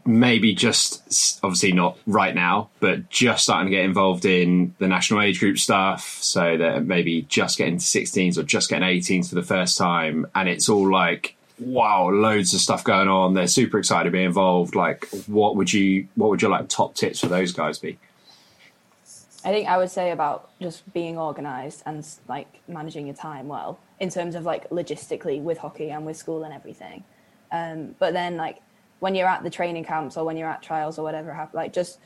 maybe 0.04 0.54
just 0.54 1.40
obviously 1.42 1.72
not 1.72 1.98
right 2.06 2.34
now, 2.34 2.70
but 2.80 3.08
just 3.10 3.44
starting 3.44 3.70
to 3.70 3.76
get 3.76 3.84
involved 3.84 4.24
in 4.24 4.74
the 4.78 4.88
national 4.88 5.22
age 5.22 5.40
group 5.40 5.58
stuff. 5.58 6.18
So 6.22 6.56
that 6.56 6.84
maybe 6.84 7.22
just 7.22 7.58
getting 7.58 7.78
to 7.78 7.84
16s 7.84 8.36
or 8.36 8.42
just 8.42 8.68
getting 8.68 8.88
18s 8.88 9.28
for 9.28 9.34
the 9.34 9.42
first 9.42 9.76
time. 9.76 10.26
And 10.34 10.48
it's 10.48 10.68
all 10.68 10.90
like, 10.90 11.36
wow, 11.58 12.10
loads 12.10 12.54
of 12.54 12.60
stuff 12.60 12.84
going 12.84 13.08
on. 13.08 13.34
They're 13.34 13.46
super 13.46 13.78
excited 13.78 14.04
to 14.04 14.10
be 14.10 14.24
involved. 14.24 14.74
Like, 14.74 15.08
what 15.26 15.56
would 15.56 15.72
you, 15.72 16.08
what 16.14 16.30
would 16.30 16.42
your 16.42 16.50
like 16.50 16.68
top 16.68 16.94
tips 16.94 17.20
for 17.20 17.28
those 17.28 17.52
guys 17.52 17.78
be? 17.78 17.98
I 19.42 19.52
think 19.52 19.68
I 19.68 19.78
would 19.78 19.90
say 19.90 20.10
about 20.10 20.50
just 20.60 20.92
being 20.92 21.16
organized 21.16 21.82
and 21.86 22.06
like 22.28 22.60
managing 22.68 23.06
your 23.06 23.16
time 23.16 23.48
well 23.48 23.78
in 23.98 24.10
terms 24.10 24.34
of 24.34 24.44
like 24.44 24.68
logistically 24.68 25.40
with 25.40 25.58
hockey 25.58 25.90
and 25.90 26.04
with 26.04 26.16
school 26.16 26.44
and 26.44 26.52
everything. 26.52 27.04
Um, 27.50 27.94
but 27.98 28.12
then 28.12 28.36
like 28.36 28.58
when 29.00 29.14
you're 29.14 29.28
at 29.28 29.42
the 29.42 29.50
training 29.50 29.84
camps 29.84 30.16
or 30.16 30.24
when 30.24 30.36
you're 30.36 30.48
at 30.48 30.62
trials 30.62 30.98
or 30.98 31.02
whatever, 31.02 31.48
like 31.52 31.72
just 31.72 31.98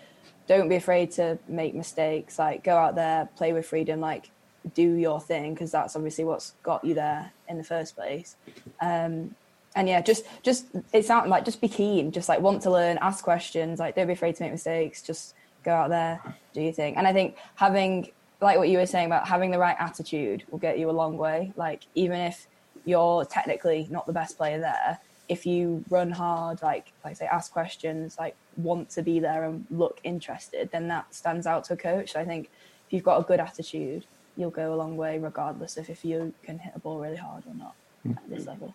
don't 0.46 0.68
be 0.68 0.76
afraid 0.76 1.10
to 1.12 1.38
make 1.48 1.74
mistakes. 1.74 2.38
Like 2.38 2.64
go 2.64 2.76
out 2.76 2.94
there, 2.94 3.28
play 3.36 3.52
with 3.52 3.66
freedom, 3.66 4.00
like 4.00 4.30
do 4.74 4.94
your 4.94 5.20
thing 5.20 5.52
because 5.52 5.70
that's 5.70 5.94
obviously 5.94 6.24
what's 6.24 6.54
got 6.62 6.84
you 6.84 6.94
there 6.94 7.32
in 7.48 7.58
the 7.58 7.64
first 7.64 7.94
place. 7.94 8.36
Um, 8.80 9.34
and 9.76 9.88
yeah, 9.88 10.00
just 10.00 10.24
just 10.42 10.66
it's 10.92 11.08
sounds 11.08 11.28
like 11.28 11.44
just 11.44 11.60
be 11.60 11.68
keen, 11.68 12.12
just 12.12 12.28
like 12.28 12.40
want 12.40 12.62
to 12.62 12.70
learn, 12.70 12.98
ask 13.00 13.24
questions, 13.24 13.80
like 13.80 13.96
don't 13.96 14.06
be 14.06 14.12
afraid 14.12 14.36
to 14.36 14.44
make 14.44 14.52
mistakes, 14.52 15.02
just 15.02 15.34
go 15.64 15.72
out 15.72 15.90
there, 15.90 16.22
do 16.52 16.60
your 16.60 16.72
thing. 16.72 16.96
And 16.96 17.06
I 17.06 17.12
think 17.12 17.36
having 17.56 18.10
like 18.40 18.58
what 18.58 18.68
you 18.68 18.78
were 18.78 18.86
saying 18.86 19.06
about 19.06 19.26
having 19.26 19.50
the 19.50 19.58
right 19.58 19.76
attitude 19.78 20.44
will 20.50 20.58
get 20.58 20.78
you 20.78 20.90
a 20.90 20.92
long 20.92 21.16
way. 21.16 21.52
Like 21.56 21.86
even 21.94 22.20
if 22.20 22.46
you're 22.84 23.24
technically 23.24 23.88
not 23.90 24.06
the 24.06 24.12
best 24.12 24.36
player 24.36 24.60
there, 24.60 25.00
if 25.28 25.46
you 25.46 25.84
run 25.88 26.10
hard, 26.10 26.60
like 26.62 26.92
like 27.04 27.12
I 27.12 27.14
say, 27.14 27.26
ask 27.26 27.52
questions, 27.52 28.16
like 28.18 28.36
want 28.56 28.90
to 28.90 29.02
be 29.02 29.20
there 29.20 29.44
and 29.44 29.66
look 29.70 30.00
interested, 30.04 30.70
then 30.70 30.88
that 30.88 31.14
stands 31.14 31.46
out 31.46 31.64
to 31.64 31.74
a 31.74 31.76
coach. 31.76 32.12
So 32.12 32.20
I 32.20 32.24
think 32.24 32.50
if 32.86 32.92
you've 32.92 33.04
got 33.04 33.20
a 33.20 33.22
good 33.24 33.40
attitude, 33.40 34.04
you'll 34.36 34.50
go 34.50 34.74
a 34.74 34.76
long 34.76 34.96
way 34.96 35.18
regardless 35.18 35.76
of 35.76 35.88
if 35.88 36.04
you 36.04 36.34
can 36.42 36.58
hit 36.58 36.72
a 36.74 36.78
ball 36.78 36.98
really 36.98 37.16
hard 37.16 37.44
or 37.46 37.54
not 37.54 37.74
at 38.08 38.28
this 38.28 38.40
mm-hmm. 38.40 38.50
level. 38.50 38.74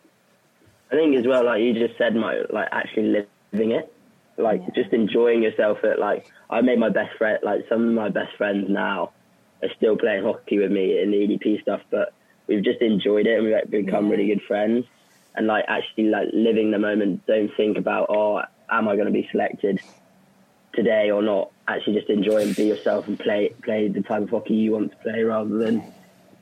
I 0.92 0.96
think 0.96 1.16
as 1.16 1.28
well, 1.28 1.46
like 1.46 1.62
you 1.62 1.74
just 1.74 1.98
said, 1.98 2.16
Mo, 2.16 2.46
like 2.50 2.68
actually 2.72 3.28
living 3.54 3.72
it, 3.72 3.94
like 4.38 4.62
Yeah. 4.62 4.84
just 4.84 4.94
enjoying 4.94 5.44
yourself. 5.44 5.84
At 5.84 6.00
like 6.00 6.26
I 6.50 6.62
made 6.62 6.80
my 6.80 6.90
best 6.90 7.16
friend, 7.18 7.38
like 7.44 7.66
some 7.70 7.90
of 7.90 7.94
my 7.94 8.10
best 8.10 8.36
friends 8.38 8.68
now 8.70 9.12
are 9.62 9.70
still 9.78 9.98
playing 9.98 10.24
hockey 10.24 10.58
with 10.58 10.72
me 10.72 11.02
in 11.02 11.12
the 11.12 11.18
EDP 11.18 11.62
stuff, 11.62 11.82
but 11.92 12.14
we've 12.48 12.64
just 12.64 12.82
enjoyed 12.82 13.28
it 13.28 13.36
and 13.36 13.46
we've 13.46 13.54
like, 13.54 13.70
become 13.70 14.06
Yeah. 14.06 14.12
really 14.12 14.28
good 14.28 14.42
friends. 14.48 14.86
And 15.36 15.48
like 15.48 15.66
actually 15.68 16.06
like 16.06 16.30
living 16.34 16.72
the 16.72 16.80
moment. 16.80 17.26
Don't 17.26 17.52
think 17.56 17.78
about 17.78 18.08
oh, 18.10 18.42
am 18.70 18.88
I 18.88 18.96
going 18.96 19.08
to 19.08 19.14
be 19.14 19.28
selected 19.32 19.80
today 20.74 21.12
or 21.12 21.22
not? 21.22 21.52
Actually, 21.68 21.94
just 21.94 22.10
enjoy 22.10 22.42
and 22.42 22.56
be 22.56 22.66
yourself 22.66 23.08
and 23.08 23.18
play 23.20 23.54
play 23.64 23.88
the 23.88 24.02
type 24.02 24.24
of 24.24 24.30
hockey 24.30 24.56
you 24.56 24.72
want 24.72 24.92
to 24.92 24.98
play 24.98 25.24
rather 25.24 25.58
than 25.58 25.84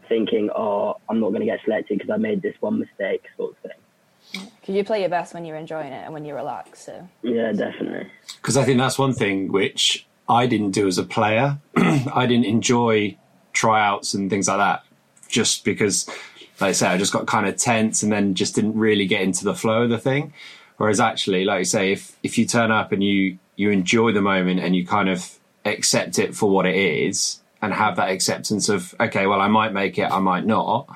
thinking, 0.08 0.50
oh, 0.56 0.96
I'm 1.10 1.20
not 1.20 1.30
going 1.30 1.42
to 1.42 1.46
get 1.46 1.60
selected 1.64 2.00
because 2.00 2.10
I 2.12 2.18
made 2.18 2.42
this 2.42 2.56
one 2.60 2.80
mistake, 2.80 3.26
sort 3.36 3.52
of 3.52 3.58
thing. 3.58 4.48
Because 4.60 4.76
you 4.76 4.84
play 4.84 5.02
your 5.02 5.10
best 5.10 5.34
when 5.34 5.46
you're 5.46 5.58
enjoying 5.58 5.92
it 5.94 6.04
and 6.06 6.14
when 6.14 6.26
you're 6.26 6.36
relaxed. 6.36 6.86
So 6.86 7.08
Yeah, 7.24 7.52
definitely. 7.52 8.10
because 8.38 8.58
I 8.58 8.64
think 8.64 8.78
that's 8.80 8.98
one 8.98 9.14
thing 9.14 9.52
which 9.52 10.06
I 10.28 10.48
didn't 10.48 10.72
do 10.72 10.88
as 10.88 10.98
a 10.98 11.04
player. 11.04 11.60
I 11.78 12.26
didn't 12.26 12.46
enjoy 12.46 13.18
tryouts 13.54 14.14
and 14.14 14.30
things 14.30 14.48
like 14.48 14.58
that, 14.58 14.84
just 15.30 15.64
because, 15.64 16.10
like 16.60 16.70
I 16.70 16.72
say, 16.74 16.88
I 16.88 16.98
just 16.98 17.14
got 17.14 17.28
kind 17.28 17.48
of 17.48 17.56
tense 17.58 18.04
and 18.04 18.12
then 18.12 18.34
just 18.34 18.56
didn't 18.56 18.78
really 18.78 19.06
get 19.06 19.22
into 19.22 19.46
the 19.46 19.56
flow 19.56 19.84
of 19.84 19.90
the 19.90 20.00
thing. 20.00 20.34
Whereas 20.78 21.00
actually, 21.00 21.46
like 21.46 21.60
you 21.60 21.66
say, 21.66 21.92
if 21.92 22.18
if 22.24 22.38
you 22.38 22.46
turn 22.46 22.72
up 22.72 22.92
and 22.92 23.04
you 23.04 23.38
you 23.56 23.72
enjoy 23.72 24.12
the 24.12 24.22
moment 24.22 24.60
and 24.60 24.76
you 24.76 24.86
kind 24.86 25.10
of 25.10 25.38
accept 25.66 26.20
it 26.20 26.36
for 26.36 26.50
what 26.50 26.66
it 26.66 26.76
is 26.76 27.42
and 27.62 27.74
have 27.74 27.96
that 27.98 28.10
acceptance 28.10 28.70
of 28.70 28.96
okay, 29.00 29.28
well, 29.28 29.42
I 29.42 29.48
might 29.48 29.74
make 29.74 29.98
it, 29.98 30.12
I 30.12 30.20
might 30.20 30.46
not, 30.46 30.88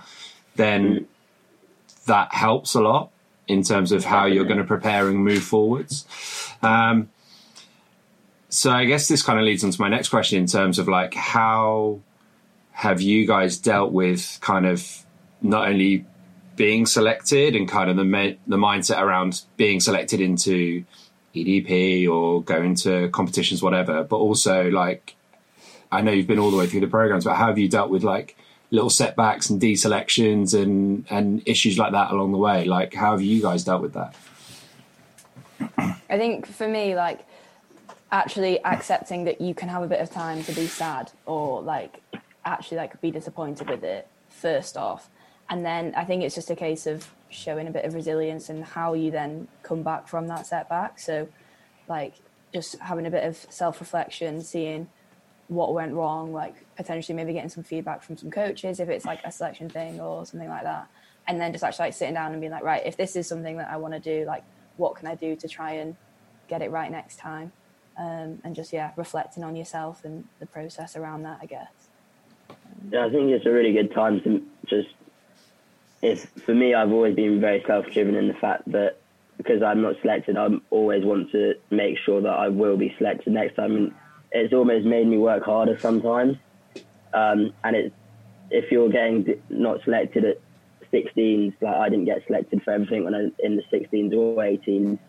then 0.55 1.07
that 2.05 2.33
helps 2.33 2.73
a 2.73 2.81
lot 2.81 3.11
in 3.47 3.63
terms 3.63 3.91
of 3.91 4.05
how 4.05 4.25
you're 4.25 4.45
going 4.45 4.59
to 4.59 4.63
prepare 4.63 5.07
and 5.07 5.17
move 5.17 5.43
forwards. 5.43 6.05
Um, 6.61 7.09
so 8.49 8.71
I 8.71 8.85
guess 8.85 9.07
this 9.07 9.23
kind 9.23 9.39
of 9.39 9.45
leads 9.45 9.63
on 9.63 9.71
to 9.71 9.81
my 9.81 9.89
next 9.89 10.09
question 10.09 10.39
in 10.39 10.45
terms 10.45 10.77
of 10.77 10.87
like 10.87 11.13
how 11.13 12.01
have 12.71 13.01
you 13.01 13.25
guys 13.25 13.57
dealt 13.57 13.91
with 13.91 14.37
kind 14.41 14.65
of 14.65 15.05
not 15.41 15.67
only 15.67 16.05
being 16.55 16.85
selected 16.85 17.55
and 17.55 17.67
kind 17.67 17.89
of 17.89 17.97
the 17.97 18.37
the 18.47 18.57
mindset 18.57 19.01
around 19.01 19.41
being 19.57 19.79
selected 19.79 20.21
into 20.21 20.83
EDP 21.35 22.09
or 22.09 22.43
going 22.43 22.75
to 22.75 23.09
competitions, 23.09 23.63
whatever, 23.63 24.03
but 24.03 24.17
also 24.17 24.69
like 24.69 25.15
I 25.91 26.01
know 26.01 26.11
you've 26.11 26.27
been 26.27 26.39
all 26.39 26.51
the 26.51 26.57
way 26.57 26.67
through 26.67 26.81
the 26.81 26.87
programs, 26.87 27.25
but 27.25 27.35
how 27.35 27.47
have 27.47 27.57
you 27.57 27.67
dealt 27.67 27.89
with 27.89 28.03
like 28.03 28.37
little 28.69 28.89
setbacks 28.89 29.49
and 29.49 29.61
deselections 29.61 30.59
and 30.59 31.05
and 31.09 31.41
issues 31.47 31.77
like 31.77 31.93
that 31.93 32.11
along 32.11 32.31
the 32.31 32.37
way? 32.37 32.65
Like 32.65 32.93
how 32.93 33.11
have 33.11 33.21
you 33.21 33.41
guys 33.41 33.63
dealt 33.63 33.81
with 33.81 33.93
that? 33.93 34.15
I 35.79 36.17
think 36.17 36.47
for 36.47 36.67
me, 36.67 36.95
like 36.95 37.25
actually 38.11 38.63
accepting 38.65 39.23
that 39.23 39.39
you 39.39 39.53
can 39.53 39.69
have 39.69 39.83
a 39.83 39.87
bit 39.87 40.01
of 40.01 40.11
time 40.11 40.43
to 40.43 40.51
be 40.53 40.67
sad 40.67 41.11
or 41.25 41.61
like 41.61 42.01
actually 42.43 42.77
like 42.77 42.99
be 43.01 43.09
disappointed 43.11 43.69
with 43.69 43.83
it 43.83 44.07
first 44.29 44.75
off 44.75 45.09
and 45.51 45.63
then 45.63 45.93
i 45.95 46.03
think 46.03 46.23
it's 46.23 46.33
just 46.33 46.49
a 46.49 46.55
case 46.55 46.87
of 46.87 47.11
showing 47.31 47.67
a 47.67 47.71
bit 47.71 47.85
of 47.85 47.93
resilience 47.93 48.49
and 48.49 48.63
how 48.63 48.93
you 48.93 49.09
then 49.09 49.47
come 49.63 49.83
back 49.83 50.07
from 50.07 50.27
that 50.27 50.45
setback. 50.45 50.99
So 50.99 51.27
like 51.87 52.13
just 52.53 52.77
having 52.79 53.05
a 53.05 53.11
bit 53.11 53.23
of 53.23 53.37
self-reflection 53.49 54.41
seeing 54.41 54.89
what 55.47 55.73
went 55.73 55.93
wrong 55.93 56.31
like 56.31 56.55
potentially 56.77 57.15
maybe 57.15 57.33
getting 57.33 57.49
some 57.49 57.63
feedback 57.63 58.03
from 58.03 58.15
some 58.17 58.31
coaches 58.31 58.79
if 58.79 58.89
it's 58.89 59.05
like 59.05 59.19
a 59.23 59.31
selection 59.31 59.69
thing 59.69 59.99
or 59.99 60.25
something 60.25 60.49
like 60.49 60.63
that. 60.63 60.87
And 61.27 61.39
then 61.39 61.51
just 61.51 61.63
actually 61.63 61.87
like 61.87 61.93
sitting 61.93 62.13
down 62.13 62.31
and 62.31 62.41
being 62.41 62.51
like 62.51 62.63
right 62.63 62.83
if 62.85 62.97
this 62.97 63.15
is 63.15 63.27
something 63.27 63.57
that 63.57 63.69
i 63.69 63.77
want 63.77 63.93
to 63.93 63.99
do 63.99 64.25
like 64.25 64.43
what 64.77 64.95
can 64.95 65.07
i 65.07 65.15
do 65.15 65.35
to 65.35 65.47
try 65.47 65.73
and 65.73 65.95
get 66.47 66.61
it 66.61 66.71
right 66.71 66.91
next 66.91 67.17
time? 67.17 67.51
Um, 67.97 68.39
and 68.43 68.55
just 68.55 68.73
yeah 68.73 68.91
reflecting 68.95 69.43
on 69.43 69.55
yourself 69.55 70.03
and 70.05 70.25
the 70.39 70.45
process 70.45 70.95
around 70.95 71.23
that 71.23 71.39
i 71.41 71.45
guess. 71.45 71.71
Yeah, 72.89 73.05
I 73.05 73.09
think 73.09 73.29
it's 73.31 73.45
a 73.45 73.51
really 73.51 73.73
good 73.73 73.93
time 73.93 74.21
to 74.21 74.41
just. 74.67 74.89
If 76.01 76.29
for 76.45 76.53
me, 76.55 76.73
I've 76.73 76.91
always 76.91 77.15
been 77.15 77.39
very 77.39 77.63
self-driven 77.67 78.15
in 78.15 78.27
the 78.27 78.33
fact 78.33 78.71
that 78.71 78.97
because 79.37 79.63
I'm 79.63 79.81
not 79.81 79.95
selected, 80.01 80.37
I 80.37 80.47
always 80.69 81.03
want 81.03 81.31
to 81.31 81.53
make 81.69 81.97
sure 82.05 82.21
that 82.21 82.29
I 82.29 82.47
will 82.47 82.77
be 82.77 82.93
selected 82.97 83.33
next 83.33 83.55
time. 83.55 83.75
And 83.75 83.93
it's 84.31 84.53
almost 84.53 84.85
made 84.85 85.07
me 85.07 85.17
work 85.17 85.43
harder 85.43 85.77
sometimes. 85.79 86.37
Um, 87.13 87.53
and 87.63 87.75
it's 87.75 87.95
if 88.51 88.71
you're 88.71 88.89
getting 88.89 89.41
not 89.49 89.83
selected 89.83 90.25
at 90.25 90.39
16s, 90.93 91.53
like 91.61 91.75
I 91.75 91.89
didn't 91.89 92.05
get 92.05 92.25
selected 92.27 92.61
for 92.63 92.71
everything 92.71 93.03
when 93.03 93.15
I 93.15 93.29
in 93.39 93.55
the 93.55 93.63
16s 93.71 94.13
or 94.13 94.37
18s, 94.37 94.99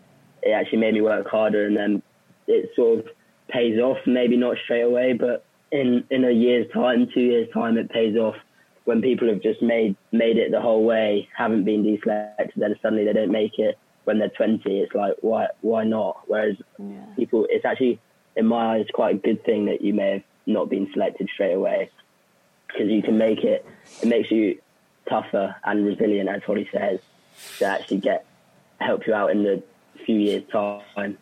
it 0.41 0.51
actually 0.51 0.79
made 0.79 0.93
me 0.93 1.01
work 1.01 1.27
harder, 1.27 1.65
and 1.65 1.75
then 1.75 2.01
it 2.47 2.69
sort 2.75 2.99
of 2.99 3.05
pays 3.49 3.79
off. 3.79 3.97
Maybe 4.05 4.37
not 4.37 4.57
straight 4.63 4.81
away, 4.81 5.13
but 5.13 5.45
in 5.71 6.05
in 6.09 6.23
a 6.25 6.31
year's 6.31 6.71
time, 6.71 7.07
two 7.13 7.21
years 7.21 7.47
time, 7.53 7.77
it 7.77 7.89
pays 7.89 8.15
off. 8.15 8.35
When 8.85 9.01
people 9.01 9.29
have 9.29 9.41
just 9.41 9.61
made 9.61 9.95
made 10.11 10.37
it 10.37 10.51
the 10.51 10.61
whole 10.61 10.83
way, 10.83 11.29
haven't 11.35 11.63
been 11.63 11.83
deselected, 11.83 12.51
then 12.55 12.75
suddenly 12.81 13.05
they 13.05 13.13
don't 13.13 13.31
make 13.31 13.57
it 13.57 13.77
when 14.03 14.19
they're 14.19 14.29
20. 14.29 14.61
It's 14.79 14.93
like 14.93 15.15
why 15.21 15.47
why 15.61 15.83
not? 15.83 16.21
Whereas 16.27 16.57
yeah 16.77 17.05
people, 17.15 17.47
it's 17.49 17.65
actually 17.65 17.99
in 18.35 18.45
my 18.45 18.77
eyes 18.77 18.87
quite 18.93 19.15
a 19.15 19.17
good 19.17 19.43
thing 19.45 19.65
that 19.65 19.81
you 19.81 19.93
may 19.93 20.11
have 20.13 20.23
not 20.45 20.69
been 20.69 20.89
selected 20.93 21.29
straight 21.33 21.53
away 21.53 21.89
because 22.67 22.89
you 22.89 23.01
can 23.01 23.17
make 23.17 23.43
it. 23.43 23.65
It 24.01 24.07
makes 24.07 24.31
you 24.31 24.59
tougher 25.07 25.55
and 25.63 25.85
resilient, 25.85 26.29
as 26.29 26.43
Holly 26.43 26.67
says, 26.71 26.99
to 27.59 27.65
actually 27.65 27.97
get 27.97 28.25
help 28.79 29.07
you 29.07 29.13
out 29.13 29.31
in 29.31 29.43
the 29.43 29.63
few 30.05 30.17
years 30.17 30.43
time. 30.51 31.17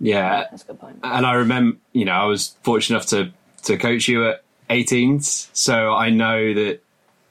Yeah, 0.00 0.46
that's 0.50 0.64
a 0.64 0.66
good 0.66 0.80
point. 0.80 1.02
point 1.02 1.14
and 1.14 1.26
I 1.26 1.34
remember, 1.34 1.78
you 1.92 2.04
know, 2.04 2.12
I 2.12 2.24
was 2.24 2.56
fortunate 2.62 2.96
enough 2.96 3.06
to 3.10 3.32
to 3.64 3.78
coach 3.78 4.08
you 4.08 4.28
at 4.28 4.43
18s, 4.70 5.48
so 5.52 5.92
I 5.94 6.10
know 6.10 6.54
that 6.54 6.80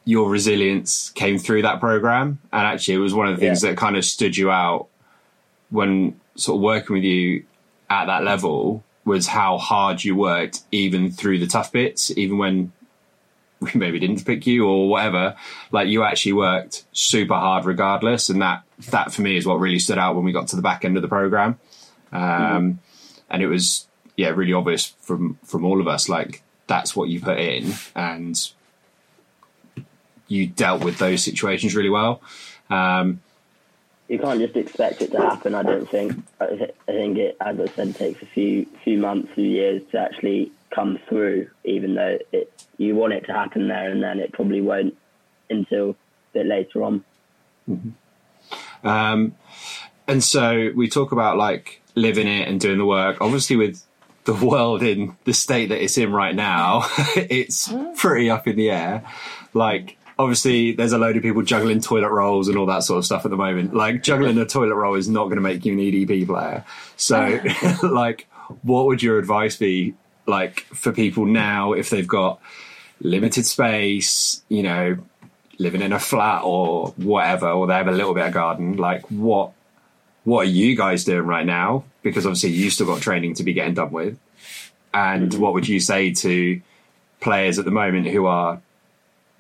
your 0.06 0.30
resilience 0.30 1.10
came 1.12 1.38
through 1.38 1.62
that 1.64 1.80
program, 1.80 2.40
and 2.52 2.68
actually, 2.68 2.96
it 2.96 3.00
was 3.00 3.14
one 3.14 3.28
of 3.28 3.36
the 3.40 3.46
things 3.46 3.64
Yeah. 3.64 3.72
that 3.72 3.78
kind 3.78 3.96
of 3.98 4.04
stood 4.06 4.36
you 4.38 4.52
out 4.52 4.88
when 5.70 6.20
sort 6.36 6.58
of 6.58 6.62
working 6.62 6.96
with 6.96 7.04
you 7.04 7.46
at 7.90 8.06
that 8.06 8.24
level 8.24 8.84
was 9.06 9.28
how 9.28 9.58
hard 9.58 10.04
you 10.04 10.16
worked, 10.16 10.62
even 10.72 11.12
through 11.12 11.40
the 11.40 11.48
tough 11.48 11.72
bits, 11.72 12.16
even 12.18 12.38
when 12.38 12.72
we 13.62 13.72
maybe 13.76 13.98
didn't 14.00 14.26
pick 14.26 14.46
you 14.46 14.66
or 14.68 14.90
whatever. 14.90 15.36
Like 15.72 15.88
you 15.88 16.04
actually 16.04 16.34
worked 16.34 16.84
super 16.92 17.36
hard 17.36 17.66
regardless, 17.66 18.30
and 18.30 18.42
that 18.42 18.64
that 18.90 19.14
for 19.14 19.22
me 19.22 19.38
is 19.38 19.46
what 19.46 19.60
really 19.60 19.80
stood 19.80 19.98
out 19.98 20.16
when 20.16 20.26
we 20.26 20.32
got 20.34 20.48
to 20.50 20.56
the 20.58 20.62
back 20.62 20.84
end 20.84 20.98
of 20.98 21.02
the 21.02 21.08
program 21.08 21.58
um, 22.12 22.80
and 23.30 23.42
it 23.42 23.48
was 23.48 23.88
yeah 24.18 24.28
really 24.30 24.52
obvious 24.52 24.88
from 25.00 25.40
from 25.46 25.64
all 25.64 25.80
of 25.80 25.88
us 25.88 26.10
like 26.10 26.43
that's 26.68 26.96
what 26.96 27.10
you 27.10 27.20
put 27.20 27.40
in 27.40 27.74
and 27.96 28.52
you 30.28 30.48
dealt 30.48 30.84
with 30.84 30.98
those 30.98 31.24
situations 31.24 31.76
really 31.76 31.90
well 31.90 32.22
um, 32.70 33.22
You 34.08 34.20
can't 34.20 34.40
just 34.40 34.56
expect 34.56 35.02
it 35.02 35.12
to 35.12 35.20
happen. 35.20 35.56
I 35.56 35.64
don't 35.64 35.90
think. 35.90 36.24
I, 36.40 36.72
think 36.86 37.18
it, 37.18 37.38
as 37.40 37.60
I 37.60 37.66
said, 37.68 37.96
takes 37.96 38.22
a 38.22 38.26
few 38.26 38.66
few 38.84 38.98
months, 38.98 39.32
few 39.34 39.48
years 39.48 39.82
to 39.92 40.00
actually 40.00 40.52
come 40.72 41.00
through. 41.08 41.50
Even 41.64 41.96
though 41.96 42.18
it, 42.32 42.52
you 42.78 42.96
want 42.96 43.14
it 43.14 43.26
to 43.28 43.34
happen 43.34 43.68
there 43.68 43.90
and 43.92 44.04
then, 44.04 44.20
it 44.20 44.34
probably 44.34 44.62
won't 44.62 44.96
until 45.50 45.92
a 45.92 45.96
bit 46.34 46.46
later 46.48 46.84
on. 46.84 47.04
um, 48.84 49.36
and 50.08 50.24
so 50.24 50.72
we 50.76 50.90
talk 50.90 51.12
about 51.12 51.38
like 51.38 51.82
living 51.96 52.28
it 52.28 52.48
and 52.48 52.60
doing 52.60 52.78
the 52.80 52.86
work 52.86 53.18
obviously 53.22 53.56
with 53.56 53.84
the 54.26 54.34
world 54.34 54.84
in 54.84 55.16
the 55.26 55.34
state 55.34 55.70
that 55.70 55.84
it's 55.84 55.98
in 55.98 56.12
right 56.12 56.36
now 56.36 56.84
it's 57.16 57.70
mm. 57.70 57.96
pretty 57.98 58.30
up 58.30 58.48
in 58.48 58.56
the 58.56 58.70
air. 58.70 59.04
Like 59.54 59.98
obviously 60.18 60.74
there's 60.74 60.94
a 60.94 60.98
load 60.98 61.18
of 61.18 61.24
people 61.24 61.42
juggling 61.42 61.82
toilet 61.82 62.10
rolls 62.10 62.48
and 62.48 62.58
all 62.58 62.66
that 62.68 62.84
sort 62.84 63.00
of 63.00 63.06
stuff 63.06 63.26
at 63.26 63.32
the 63.32 63.38
moment. 63.38 63.74
Like 63.74 64.04
juggling 64.04 64.38
a 64.38 64.46
toilet 64.46 64.76
roll 64.76 64.96
is 64.96 65.10
not 65.10 65.26
going 65.26 65.36
to 65.36 65.42
make 65.42 65.66
you 65.66 65.74
an 65.74 65.80
edp 65.80 66.28
player. 66.28 66.64
So 66.96 67.20
uh-huh. 67.22 67.88
like 67.92 68.28
what 68.62 68.86
would 68.86 69.04
your 69.04 69.20
advice 69.20 69.58
be 69.58 69.96
like 70.26 70.62
for 70.74 70.92
people 70.92 71.26
now 71.26 71.74
if 71.74 71.90
they've 71.90 72.08
got 72.08 72.40
limited 73.02 73.46
space 73.46 74.42
you 74.48 74.64
know 74.64 74.98
living 75.60 75.82
in 75.82 75.92
a 75.92 76.00
flat 76.00 76.42
or 76.44 76.88
whatever 76.96 77.50
or 77.50 77.68
they 77.68 77.74
have 77.74 77.88
a 77.88 77.92
little 77.92 78.14
bit 78.14 78.26
of 78.26 78.34
garden? 78.34 78.78
Like 78.78 79.10
what 79.12 79.52
what 80.24 80.48
are 80.48 80.50
you 80.50 80.78
guys 80.78 81.04
doing 81.04 81.26
right 81.26 81.46
now 81.46 81.84
because 82.04 82.26
obviously 82.26 82.50
you 82.52 82.70
still 82.70 82.86
got 82.86 83.02
training 83.02 83.34
to 83.36 83.44
be 83.44 83.54
getting 83.54 83.74
done 83.74 83.92
with 83.92 84.20
and 84.94 85.34
what 85.36 85.54
would 85.54 85.68
you 85.68 85.80
say 85.80 86.12
to 86.14 86.62
players 87.22 87.58
at 87.58 87.66
the 87.66 87.72
moment 87.72 88.06
who 88.08 88.26
are 88.28 88.62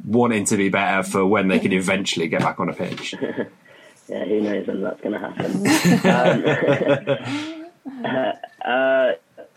wanting 0.05 0.45
to 0.45 0.57
be 0.57 0.69
better 0.69 1.03
for 1.03 1.25
when 1.25 1.47
they 1.47 1.59
can 1.59 1.71
eventually 1.73 2.27
get 2.27 2.41
back 2.41 2.59
on 2.59 2.69
a 2.69 2.73
pitch 2.73 3.13
Yeah, 4.09 4.25
who 4.25 4.41
knows 4.41 4.67
when 4.67 4.81
that's 4.81 4.99
going 4.99 5.13
to 5.13 5.19
happen. 5.19 5.55
um, 8.05 8.33
uh, 8.65 9.11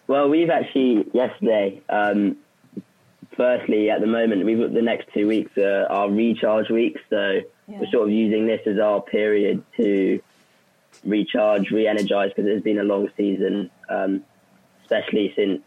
well, 0.07 0.29
we've 0.29 0.51
actually 0.51 1.05
yesterday. 1.13 1.83
Um, 1.89 2.37
firstly, 3.37 3.91
at 3.91 4.01
the 4.01 4.07
moment, 4.07 4.45
we've 4.45 4.61
got 4.61 4.73
the 4.73 4.83
next 4.83 5.09
two 5.13 5.27
weeks 5.27 5.59
are 5.59 5.87
our 5.91 6.09
recharge 6.09 6.71
weeks, 6.71 7.01
so 7.11 7.41
Yeah. 7.67 7.81
we're 7.81 7.91
sort 7.91 8.05
of 8.07 8.11
using 8.15 8.47
this 8.47 8.61
as 8.67 8.79
our 8.79 9.01
period 9.01 9.65
to 9.79 10.21
recharge, 11.05 11.71
re-energize 11.71 12.31
because 12.35 12.51
it's 12.51 12.65
been 12.65 12.79
a 12.79 12.85
long 12.85 13.09
season, 13.17 13.71
um, 13.89 14.25
especially 14.83 15.33
since 15.37 15.63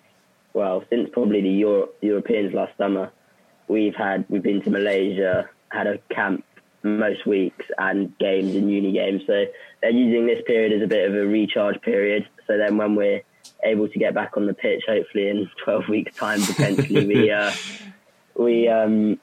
well, 0.54 0.84
since 0.90 1.10
probably 1.12 1.42
the 1.42 1.50
Euro- 1.50 1.90
Europeans 2.02 2.54
last 2.54 2.76
summer. 2.78 3.12
We've 3.68 3.96
had 3.96 4.26
we've 4.30 4.44
been 4.44 4.62
to 4.64 4.70
Malaysia, 4.70 5.50
had 5.72 5.88
a 5.88 6.00
camp 6.14 6.44
most 6.84 7.26
weeks 7.26 7.66
and 7.78 8.18
games 8.18 8.56
and 8.56 8.72
uni 8.72 8.92
games. 8.92 9.22
So 9.28 9.46
they're 9.82 9.92
using 9.92 10.26
this 10.26 10.42
period 10.46 10.74
as 10.74 10.82
a 10.82 10.88
bit 10.88 11.10
of 11.10 11.16
a 11.16 11.26
recharge 11.26 11.82
period. 11.82 12.28
So 12.48 12.58
then 12.58 12.78
when 12.78 12.96
we're 12.96 13.22
able 13.64 13.88
to 13.90 14.00
get 14.00 14.14
back 14.14 14.38
on 14.38 14.48
the 14.48 14.54
pitch, 14.54 14.84
hopefully 14.88 15.30
in 15.30 15.50
12 15.64 15.88
weeks 15.90 16.16
time, 16.16 16.42
potentially 16.42 17.06
we, 17.06 17.32
uh, 17.32 17.52
we 18.36 18.68
um, 18.68 19.20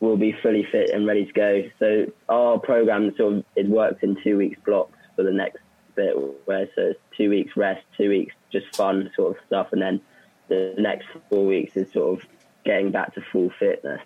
will 0.00 0.16
be 0.16 0.32
fully 0.42 0.66
fit 0.70 0.90
and 0.90 1.06
ready 1.06 1.24
to 1.26 1.32
go. 1.32 1.62
So 1.78 2.06
our 2.28 2.58
program 2.58 3.14
sort 3.16 3.34
of 3.34 3.44
it 3.56 3.66
works 3.66 4.02
in 4.02 4.16
two 4.22 4.36
weeks 4.36 4.58
blocks 4.64 4.95
for 5.16 5.22
the 5.22 5.32
next 5.32 5.58
bit, 5.94 6.14
where 6.44 6.68
so 6.74 6.82
it's 6.82 7.00
two 7.16 7.30
weeks 7.30 7.56
rest, 7.56 7.82
two 7.96 8.08
weeks 8.10 8.34
just 8.52 8.74
fun 8.76 9.10
sort 9.16 9.36
of 9.36 9.44
stuff, 9.46 9.68
and 9.72 9.82
then 9.82 10.00
the 10.48 10.74
next 10.78 11.06
four 11.28 11.44
weeks 11.46 11.76
is 11.76 11.90
sort 11.92 12.18
of 12.20 12.28
getting 12.64 12.90
back 12.92 13.14
to 13.14 13.20
full 13.32 13.50
fitness. 13.58 14.00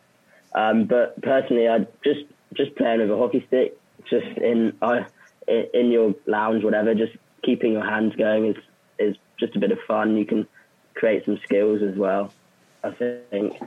Um, 0.55 0.85
but 0.85 1.21
personally, 1.23 1.69
I 1.69 1.87
just 2.03 2.25
just 2.55 2.75
playing 2.77 3.01
with 3.01 3.11
a 3.11 3.17
hockey 3.17 3.45
stick, 3.47 3.79
just 4.09 4.27
in 4.39 4.77
uh, 4.81 5.03
in 5.47 5.91
your 5.91 6.15
lounge, 6.27 6.65
whatever, 6.65 6.95
just 6.95 7.13
keeping 7.43 7.73
your 7.73 7.85
hands 7.85 8.15
going 8.17 8.47
is 8.47 8.57
is 8.99 9.17
just 9.39 9.57
a 9.57 9.59
bit 9.59 9.73
of 9.73 9.79
fun. 9.87 10.17
You 10.17 10.25
can 10.25 10.47
create 10.95 11.25
some 11.25 11.39
skills 11.45 11.83
as 11.83 11.97
well. 11.97 12.33
I 12.83 12.91
think. 12.93 13.61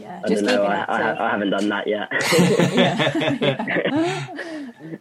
Yeah, 0.00 0.20
I 0.24 0.28
just 0.28 0.44
don't 0.44 0.54
know. 0.56 0.64
I, 0.64 0.76
active. 0.76 1.20
I, 1.20 1.26
I 1.26 1.30
haven't 1.30 1.50
done 1.50 1.68
that 1.68 1.86
yet. 1.86 2.08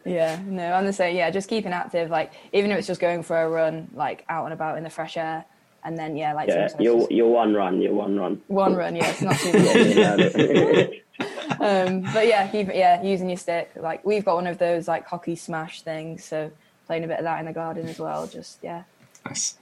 yeah, 0.06 0.40
no, 0.46 0.74
I'm 0.74 0.86
the 0.86 0.94
same. 0.94 1.16
Yeah, 1.16 1.30
just 1.30 1.50
keeping 1.50 1.72
active. 1.74 2.10
Like 2.10 2.34
even 2.52 2.72
if 2.72 2.78
it's 2.78 2.88
just 2.88 3.02
going 3.02 3.24
for 3.24 3.42
a 3.42 3.50
run, 3.50 3.90
like 3.94 4.26
out 4.30 4.46
and 4.46 4.54
about 4.54 4.78
in 4.78 4.84
the 4.84 4.90
fresh 4.90 5.18
air, 5.18 5.46
and 5.84 5.98
then 5.98 6.16
yeah, 6.16 6.34
like 6.34 6.48
yeah, 6.48 6.68
sometimes 6.68 6.84
you're 6.86 7.00
just 7.00 7.12
you're 7.12 7.28
one 7.28 7.54
run. 7.54 7.82
You're 7.82 7.94
one 7.94 8.18
run. 8.18 8.42
one 8.48 8.76
run. 8.76 8.96
Yeah, 8.96 9.10
it's 9.10 9.22
not 9.22 9.38
too 9.38 9.54
much. 9.60 11.00
Yeah, 11.20 11.28
um, 11.60 12.02
but 12.14 12.28
yeah, 12.28 12.48
keep 12.48 12.68
yeah 12.68 13.02
using 13.02 13.30
your 13.30 13.38
stick. 13.38 13.72
Like 13.76 14.06
we've 14.06 14.26
got 14.26 14.36
one 14.36 14.48
of 14.48 14.58
those 14.58 14.88
like 14.88 15.06
hockey 15.06 15.36
smash 15.36 15.82
things, 15.82 16.24
so 16.24 16.52
playing 16.88 17.04
a 17.04 17.08
bit 17.08 17.20
of 17.20 17.24
that 17.24 17.40
in 17.40 17.46
the 17.46 17.54
garden 17.54 17.88
as 17.88 18.00
well. 18.00 18.28
Just 18.28 18.60
yeah, 18.64 18.84
Nice. 19.26 19.58